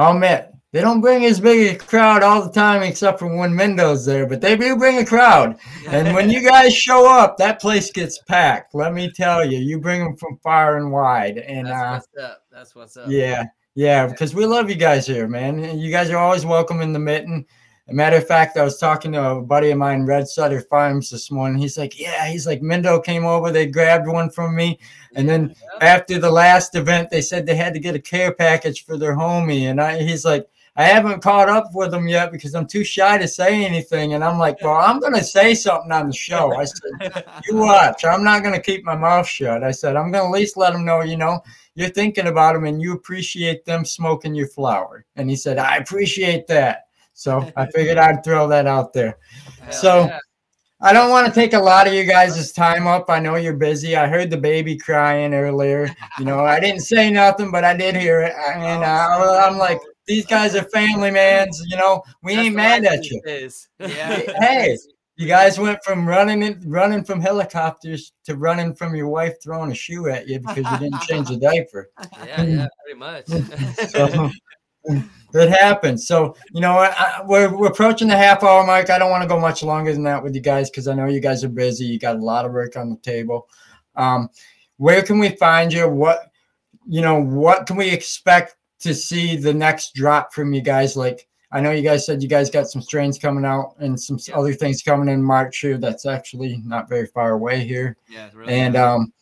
I'll 0.00 0.14
admit, 0.14 0.50
they 0.72 0.80
don't 0.80 1.02
bring 1.02 1.26
as 1.26 1.40
big 1.40 1.74
a 1.74 1.78
crowd 1.78 2.22
all 2.22 2.42
the 2.42 2.50
time 2.50 2.82
except 2.82 3.18
for 3.18 3.36
when 3.36 3.54
Mendo's 3.54 4.06
there, 4.06 4.24
but 4.24 4.40
they 4.40 4.56
do 4.56 4.74
bring 4.74 4.96
a 4.96 5.04
crowd. 5.04 5.58
And 5.88 6.14
when 6.14 6.30
you 6.30 6.42
guys 6.42 6.74
show 6.74 7.06
up, 7.06 7.36
that 7.36 7.60
place 7.60 7.90
gets 7.90 8.18
packed. 8.22 8.74
Let 8.74 8.94
me 8.94 9.12
tell 9.14 9.44
you, 9.44 9.58
you 9.58 9.78
bring 9.78 10.02
them 10.02 10.16
from 10.16 10.38
far 10.42 10.78
and 10.78 10.90
wide. 10.90 11.36
And 11.36 11.66
That's 11.66 11.82
uh, 11.82 11.90
what's 11.92 12.24
up. 12.24 12.42
That's 12.50 12.74
what's 12.74 12.96
up. 12.96 13.10
yeah, 13.10 13.44
yeah, 13.74 14.06
because 14.06 14.34
we 14.34 14.46
love 14.46 14.70
you 14.70 14.76
guys 14.76 15.06
here, 15.06 15.28
man. 15.28 15.78
You 15.78 15.90
guys 15.90 16.08
are 16.08 16.16
always 16.16 16.46
welcome 16.46 16.80
in 16.80 16.94
the 16.94 16.98
mitten. 16.98 17.44
A 17.90 17.92
matter 17.92 18.16
of 18.16 18.26
fact, 18.26 18.56
I 18.56 18.62
was 18.62 18.78
talking 18.78 19.10
to 19.12 19.30
a 19.30 19.42
buddy 19.42 19.72
of 19.72 19.78
mine, 19.78 20.06
Red 20.06 20.28
Sutter 20.28 20.60
Farms, 20.60 21.10
this 21.10 21.28
morning. 21.28 21.60
He's 21.60 21.76
like, 21.76 21.98
Yeah, 21.98 22.28
he's 22.28 22.46
like, 22.46 22.60
Mendo 22.60 23.02
came 23.02 23.24
over, 23.24 23.50
they 23.50 23.66
grabbed 23.66 24.06
one 24.06 24.30
from 24.30 24.54
me. 24.54 24.78
And 25.16 25.28
then 25.28 25.56
after 25.80 26.20
the 26.20 26.30
last 26.30 26.76
event, 26.76 27.10
they 27.10 27.20
said 27.20 27.44
they 27.44 27.56
had 27.56 27.74
to 27.74 27.80
get 27.80 27.96
a 27.96 28.00
care 28.00 28.32
package 28.32 28.84
for 28.84 28.96
their 28.96 29.16
homie. 29.16 29.62
And 29.62 29.80
I, 29.80 30.00
he's 30.00 30.24
like, 30.24 30.46
I 30.76 30.84
haven't 30.84 31.20
caught 31.20 31.48
up 31.48 31.70
with 31.74 31.90
them 31.90 32.06
yet 32.06 32.30
because 32.30 32.54
I'm 32.54 32.68
too 32.68 32.84
shy 32.84 33.18
to 33.18 33.26
say 33.26 33.64
anything. 33.64 34.14
And 34.14 34.22
I'm 34.22 34.38
like, 34.38 34.62
Well, 34.62 34.76
I'm 34.76 35.00
going 35.00 35.14
to 35.14 35.24
say 35.24 35.52
something 35.54 35.90
on 35.90 36.06
the 36.06 36.14
show. 36.14 36.54
I 36.54 36.66
said, 36.66 37.24
You 37.48 37.56
watch. 37.56 38.04
I'm 38.04 38.22
not 38.22 38.44
going 38.44 38.54
to 38.54 38.62
keep 38.62 38.84
my 38.84 38.96
mouth 38.96 39.26
shut. 39.26 39.64
I 39.64 39.72
said, 39.72 39.96
I'm 39.96 40.12
going 40.12 40.22
to 40.22 40.28
at 40.28 40.40
least 40.40 40.56
let 40.56 40.74
them 40.74 40.84
know, 40.84 41.00
you 41.00 41.16
know, 41.16 41.40
you're 41.74 41.88
thinking 41.88 42.28
about 42.28 42.52
them 42.52 42.66
and 42.66 42.80
you 42.80 42.92
appreciate 42.92 43.64
them 43.64 43.84
smoking 43.84 44.36
your 44.36 44.46
flower. 44.46 45.06
And 45.16 45.28
he 45.28 45.34
said, 45.34 45.58
I 45.58 45.78
appreciate 45.78 46.46
that. 46.46 46.84
So 47.20 47.52
I 47.56 47.66
figured 47.66 47.98
I'd 47.98 48.24
throw 48.24 48.48
that 48.48 48.66
out 48.66 48.92
there. 48.94 49.18
Hell 49.62 49.72
So- 49.72 50.04
yeah. 50.06 50.18
I 50.82 50.94
don't 50.94 51.10
want 51.10 51.26
to 51.26 51.32
take 51.38 51.52
a 51.52 51.58
lot 51.58 51.86
of 51.86 51.92
you 51.92 52.04
guys' 52.06 52.52
time 52.52 52.86
up. 52.86 53.10
I 53.10 53.20
know 53.20 53.34
you're 53.36 53.52
busy. 53.52 53.96
I 53.96 54.06
heard 54.06 54.30
the 54.30 54.38
baby 54.38 54.78
crying 54.78 55.34
earlier. 55.34 55.94
You 56.18 56.24
know, 56.24 56.40
I 56.40 56.58
didn't 56.58 56.80
say 56.80 57.10
nothing, 57.10 57.50
but 57.50 57.64
I 57.64 57.76
did 57.76 57.94
hear 57.96 58.22
it. 58.22 58.32
And 58.56 58.82
uh, 58.82 59.44
I'm 59.46 59.58
like, 59.58 59.78
these 60.06 60.24
guys 60.24 60.56
are 60.56 60.62
family 60.70 61.10
mans. 61.10 61.62
You 61.66 61.76
know, 61.76 62.02
we 62.22 62.34
That's 62.34 62.46
ain't 62.46 62.56
mad 62.56 62.84
at 62.86 63.04
you. 63.10 63.20
days. 63.20 63.68
Yeah. 63.78 64.22
Hey, 64.40 64.78
you 65.16 65.26
guys 65.28 65.58
went 65.58 65.84
from 65.84 66.08
running 66.08 66.42
it, 66.42 66.56
running 66.64 67.04
from 67.04 67.20
helicopters 67.20 68.12
to 68.24 68.36
running 68.36 68.74
from 68.74 68.96
your 68.96 69.08
wife 69.08 69.34
throwing 69.44 69.70
a 69.70 69.74
shoe 69.74 70.08
at 70.08 70.26
you 70.28 70.38
because 70.40 70.64
you 70.72 70.78
didn't 70.78 71.02
change 71.02 71.28
the 71.28 71.36
diaper. 71.36 71.90
yeah, 72.24 72.42
yeah, 72.42 72.66
pretty 72.82 72.98
much. 72.98 73.26
So 73.90 74.30
it 74.84 75.50
happens. 75.50 76.06
So 76.06 76.34
you 76.52 76.60
know, 76.60 76.78
I, 76.78 77.22
we're 77.26 77.54
we're 77.56 77.68
approaching 77.68 78.08
the 78.08 78.16
half 78.16 78.42
hour 78.42 78.64
mark. 78.66 78.90
I 78.90 78.98
don't 78.98 79.10
want 79.10 79.22
to 79.22 79.28
go 79.28 79.38
much 79.38 79.62
longer 79.62 79.92
than 79.92 80.02
that 80.04 80.22
with 80.22 80.34
you 80.34 80.40
guys 80.40 80.70
because 80.70 80.88
I 80.88 80.94
know 80.94 81.06
you 81.06 81.20
guys 81.20 81.44
are 81.44 81.48
busy. 81.48 81.84
You 81.84 81.98
got 81.98 82.16
a 82.16 82.24
lot 82.24 82.44
of 82.44 82.52
work 82.52 82.76
on 82.76 82.90
the 82.90 82.96
table. 82.96 83.48
Um, 83.96 84.28
where 84.78 85.02
can 85.02 85.18
we 85.18 85.30
find 85.30 85.72
you? 85.72 85.88
What 85.88 86.30
you 86.86 87.02
know? 87.02 87.20
What 87.20 87.66
can 87.66 87.76
we 87.76 87.90
expect 87.90 88.56
to 88.80 88.94
see 88.94 89.36
the 89.36 89.52
next 89.52 89.94
drop 89.94 90.32
from 90.32 90.52
you 90.52 90.62
guys? 90.62 90.96
Like 90.96 91.28
I 91.52 91.60
know 91.60 91.72
you 91.72 91.82
guys 91.82 92.06
said 92.06 92.22
you 92.22 92.28
guys 92.28 92.50
got 92.50 92.68
some 92.68 92.82
strains 92.82 93.18
coming 93.18 93.44
out 93.44 93.74
and 93.78 94.00
some 94.00 94.18
other 94.34 94.54
things 94.54 94.82
coming 94.82 95.08
in 95.08 95.22
March 95.22 95.58
here. 95.58 95.78
That's 95.78 96.06
actually 96.06 96.62
not 96.64 96.88
very 96.88 97.06
far 97.06 97.32
away 97.32 97.64
here 97.64 97.96
Yeah, 98.08 98.26
it's 98.26 98.34
really 98.34 98.54
and 98.54 98.76
um, 98.76 99.12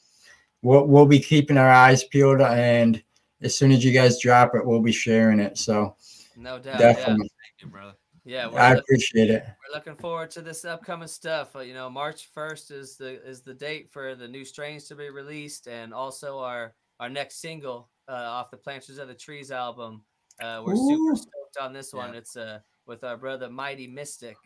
we'll 0.63 0.87
we'll 0.87 1.07
be 1.07 1.21
keeping 1.21 1.59
our 1.59 1.71
eyes 1.71 2.05
peeled. 2.05 2.41
And 2.41 3.03
as 3.43 3.57
soon 3.57 3.73
as 3.73 3.85
you 3.85 3.93
guys 3.93 4.21
drop 4.21 4.55
it, 4.55 4.65
we'll 4.65 4.81
be 4.83 4.93
sharing 4.93 5.41
it. 5.41 5.59
So 5.59 5.97
no 6.37 6.59
doubt. 6.59 6.79
definitely, 6.79 7.29
Thank 7.29 7.61
you, 7.63 7.69
brother. 7.69 7.95
Yeah, 8.25 8.51
yeah. 8.53 8.57
I 8.63 8.75
look- 8.75 8.83
appreciate 8.85 9.31
it. 9.31 9.43
we're 9.47 9.75
looking 9.77 9.97
forward 9.97 10.31
to 10.33 10.43
this 10.43 10.65
upcoming 10.65 11.09
stuff. 11.09 11.57
Uh, 11.57 11.61
you 11.61 11.73
know, 11.75 11.89
March 11.89 12.29
first 12.35 12.71
is 12.71 12.97
the 12.97 13.23
is 13.27 13.41
the 13.43 13.55
date 13.55 13.91
for 13.91 14.15
the 14.15 14.29
new 14.29 14.45
strains 14.45 14.85
to 14.89 14.95
be 14.95 15.09
released, 15.11 15.67
and 15.67 15.95
also 15.95 16.39
our 16.39 16.75
our 17.01 17.09
next 17.09 17.41
single 17.41 17.89
uh, 18.09 18.13
off 18.13 18.51
the 18.51 18.57
Planters 18.57 18.99
of 18.99 19.09
the 19.09 19.15
Trees 19.15 19.51
album. 19.51 20.03
Uh, 20.43 20.63
we're 20.65 20.75
Ooh. 20.75 20.89
super 20.89 21.17
stoked 21.17 21.59
on 21.61 21.73
this 21.73 21.93
one. 21.93 22.13
Yeah. 22.13 22.19
It's 22.19 22.37
uh 22.37 22.59
with 22.87 23.05
our 23.05 23.17
brother 23.17 23.49
Mighty 23.51 23.87
Mystic. 23.87 24.37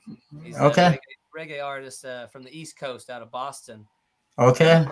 He's 0.42 0.58
Okay. 0.58 0.86
a 0.86 0.90
reggae, 1.38 1.48
reggae 1.50 1.64
artist 1.64 2.04
uh, 2.04 2.26
from 2.26 2.42
the 2.42 2.56
East 2.56 2.76
Coast 2.76 3.08
out 3.10 3.22
of 3.22 3.30
Boston. 3.30 3.86
Okay, 4.38 4.84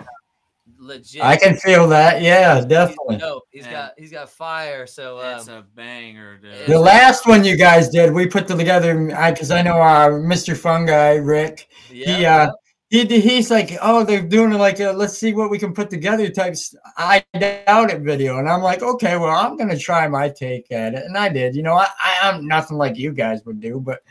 Legit. 0.77 1.21
I 1.21 1.37
can 1.37 1.55
feel 1.57 1.87
that. 1.89 2.21
Yeah, 2.21 2.55
He's 2.57 2.65
definitely. 2.65 3.17
dope. 3.17 3.43
He's 3.51 3.65
Yeah. 3.65 3.71
got 3.71 3.93
he's 3.97 4.11
got 4.11 4.29
fire. 4.29 4.85
So 4.87 5.19
um, 5.19 5.37
it's 5.37 5.47
a 5.47 5.65
banger, 5.75 6.37
dude. 6.37 6.67
The 6.67 6.79
last 6.79 7.27
one 7.27 7.43
you 7.43 7.55
guys 7.57 7.89
did, 7.89 8.13
we 8.13 8.27
put 8.27 8.47
together. 8.47 9.05
Because 9.29 9.51
I 9.51 9.61
know 9.61 9.81
uh, 9.81 10.09
Mr. 10.09 10.55
Fungi 10.55 11.13
Rick. 11.15 11.67
yeah, 11.91 12.17
he 12.17 12.25
uh, 12.25 12.51
he 12.89 13.05
he's 13.21 13.49
like, 13.49 13.77
oh, 13.81 14.03
they're 14.03 14.21
doing 14.21 14.51
like 14.51 14.79
a 14.79 14.91
let's 14.91 15.17
see 15.17 15.33
what 15.33 15.49
we 15.49 15.57
can 15.57 15.73
put 15.73 15.89
together 15.89 16.29
type. 16.29 16.55
I 16.97 17.23
doubt 17.39 17.89
it 17.91 18.01
video, 18.01 18.37
and 18.39 18.49
I'm 18.49 18.61
like, 18.61 18.81
okay, 18.81 19.15
well, 19.17 19.29
I'm 19.29 19.55
gonna 19.57 19.77
try 19.77 20.07
my 20.09 20.29
take 20.29 20.71
at 20.71 20.93
it, 20.93 21.03
and 21.05 21.17
I 21.17 21.29
did. 21.29 21.55
You 21.55 21.63
know, 21.63 21.75
I, 21.75 21.87
I 21.99 22.29
am 22.29 22.47
nothing 22.47 22.77
like 22.77 22.97
you 22.97 23.13
guys 23.13 23.43
would 23.45 23.61
do, 23.61 23.79
but 23.79 24.01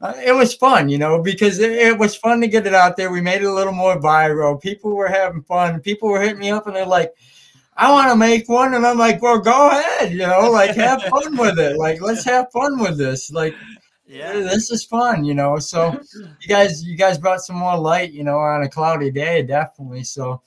uh, 0.00 0.14
it 0.24 0.32
was 0.32 0.54
fun, 0.54 0.88
you 0.88 0.98
know, 0.98 1.20
because 1.20 1.58
it, 1.58 1.72
it 1.72 1.98
was 1.98 2.16
fun 2.16 2.40
to 2.40 2.48
get 2.48 2.66
it 2.66 2.74
out 2.74 2.96
there. 2.96 3.10
We 3.10 3.20
made 3.20 3.42
it 3.42 3.46
a 3.46 3.52
little 3.52 3.72
more 3.72 4.00
viral. 4.00 4.60
People 4.60 4.94
were 4.94 5.08
having 5.08 5.42
fun. 5.42 5.80
People 5.80 6.08
were 6.08 6.20
hitting 6.20 6.38
me 6.38 6.50
up, 6.50 6.66
and 6.66 6.76
they're 6.76 6.86
like. 6.86 7.14
I 7.80 7.92
want 7.92 8.08
to 8.08 8.16
make 8.16 8.48
one, 8.48 8.74
and 8.74 8.84
I'm 8.84 8.98
like, 8.98 9.22
well, 9.22 9.38
go 9.38 9.70
ahead, 9.70 10.10
you 10.10 10.26
know, 10.26 10.50
like 10.50 10.74
have 10.74 11.00
fun 11.04 11.36
with 11.36 11.60
it. 11.60 11.76
Like, 11.76 12.00
let's 12.00 12.24
have 12.24 12.50
fun 12.50 12.80
with 12.80 12.98
this. 12.98 13.30
Like, 13.30 13.54
yeah. 14.08 14.32
this 14.32 14.70
is 14.70 14.84
fun, 14.84 15.24
you 15.24 15.34
know. 15.34 15.58
So 15.58 16.00
you 16.40 16.48
guys, 16.48 16.82
you 16.82 16.96
guys 16.96 17.18
brought 17.18 17.40
some 17.40 17.56
more 17.56 17.78
light, 17.78 18.12
you 18.12 18.24
know, 18.24 18.38
on 18.38 18.62
a 18.62 18.68
cloudy 18.68 19.10
day, 19.10 19.42
definitely. 19.42 20.02
So 20.04 20.42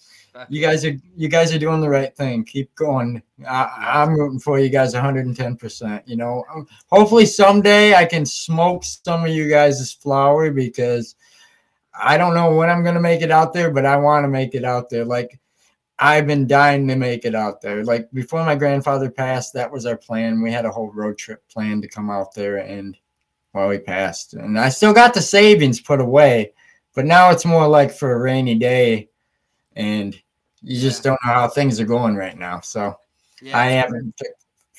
you 0.50 0.62
guys 0.62 0.86
are 0.86 0.96
you 1.16 1.28
guys 1.28 1.54
are 1.54 1.60
doing 1.60 1.82
the 1.82 1.90
right 1.90 2.16
thing. 2.16 2.44
Keep 2.44 2.74
going. 2.76 3.22
I, 3.48 4.02
I'm 4.04 4.14
rooting 4.14 4.40
for 4.40 4.60
you 4.60 4.70
guys 4.70 4.94
110. 4.94 5.58
percent 5.58 6.08
You 6.08 6.16
know, 6.18 6.44
Um, 6.54 6.68
hopefully 6.88 7.26
someday 7.26 7.96
I 7.96 8.06
can 8.06 8.26
smoke 8.26 8.84
some 8.84 9.26
of 9.26 9.32
you 9.32 9.50
guys' 9.50 9.94
flower 9.94 10.52
because 10.52 11.16
I 11.94 12.18
don't 12.18 12.34
know 12.34 12.56
when 12.56 12.70
I'm 12.70 12.84
gonna 12.84 13.02
make 13.02 13.22
it 13.22 13.32
out 13.32 13.54
there, 13.54 13.72
but 13.72 13.86
I 13.86 13.98
want 13.98 14.24
to 14.24 14.30
make 14.30 14.56
it 14.56 14.64
out 14.64 14.90
there. 14.90 15.06
Like 15.06 15.40
I've 16.00 16.26
been 16.26 16.48
dying 16.48 16.88
to 16.88 16.96
make 16.96 17.26
it 17.26 17.36
out 17.36 17.62
there. 17.62 17.84
Like 17.84 18.10
before 18.12 18.44
my 18.44 18.56
grandfather 18.56 19.10
passed, 19.12 19.54
that 19.54 19.72
was 19.72 19.86
our 19.86 19.98
plan. 19.98 20.42
We 20.42 20.52
had 20.52 20.66
a 20.66 20.72
whole 20.72 20.92
road 20.92 21.18
trip 21.18 21.44
planned 21.48 21.84
to 21.84 21.88
come 21.88 22.10
out 22.10 22.34
there, 22.34 22.58
and 22.58 22.98
well, 23.54 23.70
he 23.70 23.78
passed, 23.80 24.34
and 24.34 24.58
I 24.60 24.70
still 24.70 24.94
got 24.94 25.14
the 25.14 25.22
savings 25.22 25.82
put 25.82 26.02
away, 26.02 26.54
but 26.96 27.06
now 27.06 27.30
it's 27.32 27.46
more 27.46 27.68
like 27.68 27.92
for 27.92 28.14
a 28.14 28.20
rainy 28.20 28.56
day, 28.56 29.10
and 29.76 30.20
you 30.62 30.80
just 30.80 31.04
don't 31.04 31.20
know 31.26 31.34
how 31.34 31.48
things 31.48 31.80
are 31.80 31.86
going 31.86 32.16
right 32.16 32.38
now. 32.38 32.60
So 32.62 32.96
yeah, 33.42 33.58
I 33.58 33.66
haven't. 33.66 34.14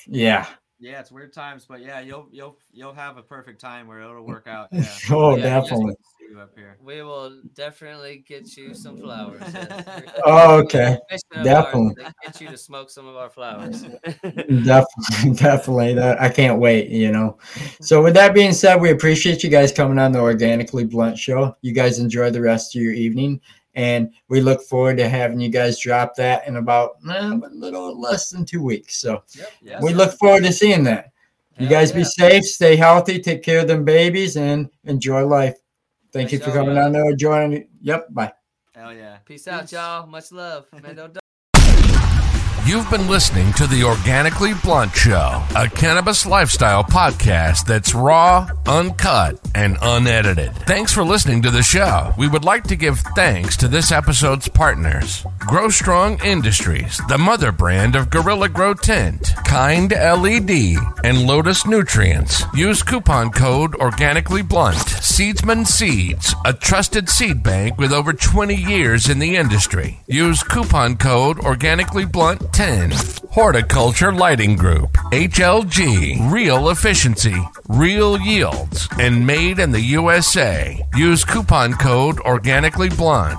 Yeah. 0.07 0.47
Yeah, 0.79 0.99
it's 0.99 1.13
weird 1.13 1.31
times, 1.31 1.65
but 1.65 1.79
yeah, 1.79 2.01
you'll 2.01 2.27
you'll 2.29 2.57
you'll 2.73 2.93
have 2.93 3.15
a 3.15 3.21
perfect 3.21 3.61
time 3.61 3.87
where 3.87 4.01
it'll 4.01 4.25
work 4.25 4.47
out. 4.47 4.67
Yeah. 4.73 4.85
Oh, 5.11 5.37
Yeah, 5.37 5.43
definitely. 5.43 5.93
See 6.19 6.35
up 6.37 6.51
here. 6.55 6.77
We 6.83 7.03
will 7.03 7.41
definitely 7.53 8.25
get 8.27 8.57
you 8.57 8.73
some 8.73 8.97
flowers. 8.97 9.41
Oh, 10.25 10.57
okay. 10.59 10.97
mission 11.09 11.23
ours 11.35 11.45
Definitely. 11.45 12.05
Get 12.25 12.41
you 12.41 12.49
to 12.49 12.57
smoke 12.57 12.89
some 12.89 13.07
of 13.07 13.15
our 13.15 13.29
flowers. 13.29 13.83
definitely, 14.03 15.33
definitely. 15.35 15.93
That 15.93 16.21
I 16.21 16.29
can't 16.29 16.59
wait. 16.59 16.89
You 16.89 17.11
know. 17.11 17.37
So 17.81 18.03
with 18.03 18.13
that 18.15 18.33
being 18.33 18.51
said, 18.51 18.81
we 18.81 18.91
appreciate 18.91 19.43
you 19.43 19.49
guys 19.49 19.71
coming 19.71 19.99
on 19.99 20.11
the 20.11 20.19
Organically 20.19 20.83
Blunt 20.83 21.17
Show. 21.17 21.55
You 21.61 21.73
guys 21.73 21.99
enjoy 21.99 22.29
the 22.29 22.41
rest 22.41 22.75
of 22.75 22.81
your 22.81 22.93
evening, 22.93 23.39
and 23.75 24.11
we 24.29 24.41
look 24.41 24.61
forward 24.61 24.97
to 24.97 25.09
having 25.09 25.39
you 25.39 25.49
guys 25.49 25.79
drop 25.79 26.15
that 26.15 26.47
in 26.47 26.57
about 26.57 26.97
eh, 27.09 27.31
a 27.31 27.49
little 27.51 27.99
less 27.99 28.29
than 28.29 28.45
two 28.45 28.61
weeks. 28.61 28.97
So 28.97 29.23
yep. 29.61 29.81
we 29.81 29.93
look 29.93 30.13
forward 30.19 30.43
to 30.43 30.53
seeing 30.53 30.83
that. 30.83 31.11
You 31.57 31.67
guys 31.67 31.91
yeah. 31.91 31.97
be 31.97 32.03
safe, 32.03 32.43
stay 32.45 32.75
healthy, 32.75 33.19
take 33.19 33.43
care 33.43 33.59
of 33.59 33.67
them 33.67 33.85
babies, 33.85 34.37
and 34.37 34.69
enjoy 34.85 35.25
life. 35.25 35.55
Thank 36.11 36.31
you 36.31 36.39
for 36.39 36.51
coming 36.51 36.77
on 36.77 36.91
there. 36.91 37.05
And 37.05 37.17
joining. 37.17 37.67
Yep. 37.81 38.07
Bye. 38.11 38.33
Hell 38.75 38.93
yeah. 38.93 39.17
Peace 39.25 39.47
out, 39.47 39.71
y'all. 39.71 40.07
Much 40.07 40.31
love. 40.31 40.65
You've 42.73 42.89
been 42.89 43.07
listening 43.07 43.53
to 43.53 43.67
the 43.67 43.83
Organically 43.83 44.55
Blunt 44.63 44.95
Show, 44.95 45.43
a 45.55 45.69
cannabis 45.69 46.25
lifestyle 46.25 46.83
podcast 46.83 47.67
that's 47.67 47.93
raw, 47.93 48.49
uncut, 48.65 49.39
and 49.53 49.77
unedited. 49.79 50.55
Thanks 50.65 50.91
for 50.91 51.03
listening 51.03 51.43
to 51.43 51.51
the 51.51 51.61
show. 51.61 52.15
We 52.17 52.27
would 52.27 52.43
like 52.43 52.63
to 52.63 52.75
give 52.75 52.97
thanks 53.15 53.55
to 53.57 53.67
this 53.67 53.91
episode's 53.91 54.47
partners 54.47 55.23
Grow 55.37 55.69
Strong 55.69 56.23
Industries, 56.25 56.99
the 57.09 57.17
mother 57.19 57.51
brand 57.51 57.95
of 57.95 58.09
Gorilla 58.09 58.49
Grow 58.49 58.73
Tent, 58.73 59.35
Kind 59.45 59.91
LED, 59.91 60.77
and 61.03 61.27
Lotus 61.27 61.67
Nutrients. 61.67 62.43
Use 62.55 62.81
coupon 62.81 63.29
code 63.29 63.75
Organically 63.75 64.41
Blunt. 64.41 64.77
Seedsman 64.77 65.67
Seeds, 65.67 66.33
a 66.43 66.53
trusted 66.53 67.07
seed 67.07 67.43
bank 67.43 67.77
with 67.77 67.93
over 67.93 68.13
20 68.13 68.55
years 68.55 69.09
in 69.09 69.19
the 69.19 69.35
industry. 69.35 69.99
Use 70.07 70.41
coupon 70.41 70.97
code 70.97 71.37
Organically 71.37 72.05
Blunt 72.05 72.51
10. 72.63 72.93
Horticulture 73.31 74.13
Lighting 74.13 74.55
Group, 74.55 74.93
HLG, 75.11 76.31
real 76.31 76.69
efficiency, 76.69 77.35
real 77.67 78.17
yields, 78.21 78.87
and 78.97 79.27
made 79.27 79.59
in 79.59 79.73
the 79.73 79.81
USA. 79.81 80.81
Use 80.95 81.25
coupon 81.25 81.73
code 81.73 82.21
Organically 82.21 82.87
Blunt. 82.87 83.37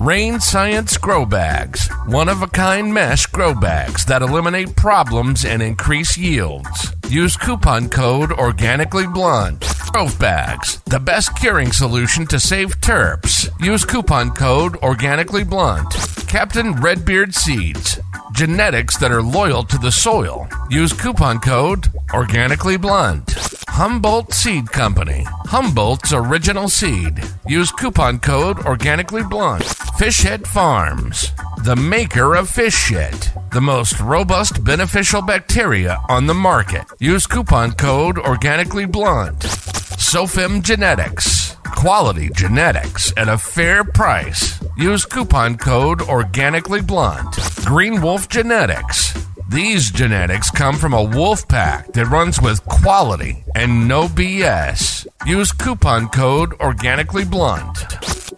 Rain 0.00 0.40
Science 0.40 0.98
Grow 0.98 1.24
Bags, 1.24 1.88
one 2.08 2.28
of 2.28 2.42
a 2.42 2.48
kind 2.48 2.92
mesh 2.92 3.26
grow 3.26 3.54
bags 3.54 4.04
that 4.06 4.22
eliminate 4.22 4.74
problems 4.74 5.44
and 5.44 5.62
increase 5.62 6.18
yields. 6.18 6.92
Use 7.08 7.36
coupon 7.36 7.88
code 7.88 8.32
Organically 8.32 9.06
Blunt. 9.06 9.64
Grove 9.92 10.18
Bags, 10.18 10.80
the 10.86 10.98
best 10.98 11.36
curing 11.36 11.70
solution 11.70 12.26
to 12.26 12.40
save 12.40 12.80
terps. 12.80 13.48
Use 13.64 13.84
coupon 13.84 14.32
code 14.32 14.74
Organically 14.78 15.44
Blunt. 15.44 16.17
Captain 16.28 16.72
Redbeard 16.72 17.34
Seeds, 17.34 17.98
genetics 18.32 18.98
that 18.98 19.10
are 19.10 19.22
loyal 19.22 19.64
to 19.64 19.78
the 19.78 19.90
soil. 19.90 20.46
Use 20.68 20.92
coupon 20.92 21.38
code 21.40 21.88
Organically 22.12 22.76
Blunt. 22.76 23.30
Humboldt 23.68 24.34
Seed 24.34 24.70
Company, 24.70 25.24
Humboldt's 25.46 26.12
original 26.12 26.68
seed. 26.68 27.24
Use 27.46 27.72
coupon 27.72 28.18
code 28.18 28.58
Organically 28.66 29.22
Blunt. 29.22 29.62
Fishhead 29.98 30.46
Farms, 30.46 31.32
the 31.64 31.76
maker 31.76 32.34
of 32.34 32.48
fish 32.48 32.74
shit, 32.74 33.30
the 33.52 33.60
most 33.60 33.98
robust 34.00 34.62
beneficial 34.64 35.20
bacteria 35.22 35.98
on 36.08 36.26
the 36.26 36.34
market. 36.34 36.84
Use 37.00 37.26
coupon 37.26 37.72
code 37.72 38.18
Organically 38.18 38.86
Blunt. 38.86 39.40
Sofim 39.40 40.62
Genetics, 40.62 41.56
quality 41.74 42.30
genetics 42.34 43.12
at 43.16 43.28
a 43.28 43.36
fair 43.36 43.82
price. 43.82 44.60
Use 44.76 45.04
coupon 45.04 45.56
code 45.56 46.00
Organically 46.02 46.80
Blunt. 46.80 47.36
Green 47.64 48.00
Wolf 48.00 48.28
Genetics. 48.28 49.12
These 49.48 49.90
genetics 49.90 50.50
come 50.50 50.76
from 50.76 50.92
a 50.92 51.02
wolf 51.02 51.48
pack 51.48 51.92
that 51.94 52.06
runs 52.06 52.40
with 52.40 52.64
quality 52.66 53.44
and 53.54 53.88
no 53.88 54.06
BS. 54.06 55.06
Use 55.26 55.52
coupon 55.52 56.08
code 56.08 56.52
Organically 56.60 57.24
Blunt. 57.24 57.76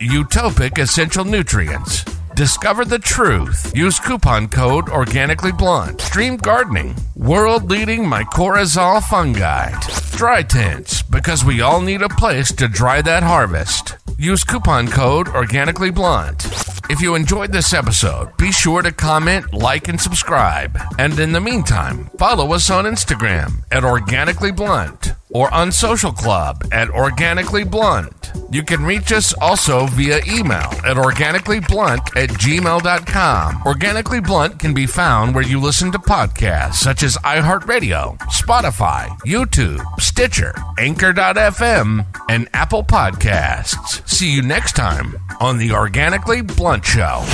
Utopic 0.01 0.79
Essential 0.79 1.25
Nutrients. 1.25 2.05
Discover 2.41 2.87
the 2.87 2.99
truth. 2.99 3.71
Use 3.77 4.01
coupon 4.01 4.49
code 4.49 4.89
Organically 4.89 5.53
Blunt. 5.53 5.99
Xtreme 5.99 6.41
Gardening. 6.41 6.97
World 7.15 7.69
leading 7.69 8.05
mycorrhizal 8.05 9.03
fungi. 9.03 9.79
Dry 10.17 10.43
tents, 10.43 11.03
because 11.03 11.45
we 11.45 11.61
all 11.61 11.83
need 11.83 12.01
a 12.01 12.09
place 12.09 12.51
to 12.53 12.67
dry 12.67 13.03
that 13.03 13.23
harvest. 13.23 13.99
Use 14.17 14.43
coupon 14.43 14.89
code 14.89 15.29
Organically 15.29 15.91
Blunt. 15.91 16.47
If 16.89 17.03
you 17.03 17.15
enjoyed 17.15 17.53
this 17.53 17.75
episode, 17.75 18.35
be 18.39 18.53
sure 18.53 18.81
to 18.81 18.91
comment, 18.91 19.53
like, 19.53 19.89
and 19.89 20.01
subscribe. 20.01 20.79
And 20.99 21.19
in 21.19 21.33
the 21.33 21.43
meantime, 21.43 22.07
follow 22.17 22.55
us 22.55 22.71
on 22.71 22.87
Instagram 22.87 23.65
at 23.71 23.85
Organically 23.85 24.51
Blunt 24.51 25.13
or 25.33 25.53
on 25.55 25.73
Social 25.73 26.13
Club 26.13 26.67
at 26.73 26.91
Organically 26.91 27.65
Blunt. 27.65 28.33
You 28.51 28.63
can 28.63 28.85
reach 28.85 29.13
us 29.13 29.33
also 29.35 29.87
via 29.87 30.21
email 30.27 30.71
at 30.85 30.97
organicallyblunt 30.97 32.17
at 32.17 32.31
gmail.com. 32.31 33.63
Organically 33.65 34.21
Blunt 34.21 34.59
can 34.59 34.75
be 34.75 34.87
found 34.87 35.35
where 35.35 35.45
you 35.45 35.61
listen 35.61 35.93
to 35.93 35.99
podcasts 35.99 36.75
such 36.75 37.03
as 37.03 37.17
iHeartRadio, 37.19 38.19
Spotify, 38.19 39.09
YouTube, 39.21 39.81
Stitcher, 40.01 40.55
Anchor.fm, 40.79 42.07
and 42.29 42.49
Apple 42.53 42.85
Podcasts. 42.85 44.09
See 44.09 44.33
you 44.33 44.43
next 44.43 44.73
time 44.73 45.17
on 45.41 45.59
the 45.59 45.73
Organically 45.73 46.43
Blunt 46.43 46.85
Show. 46.85 47.25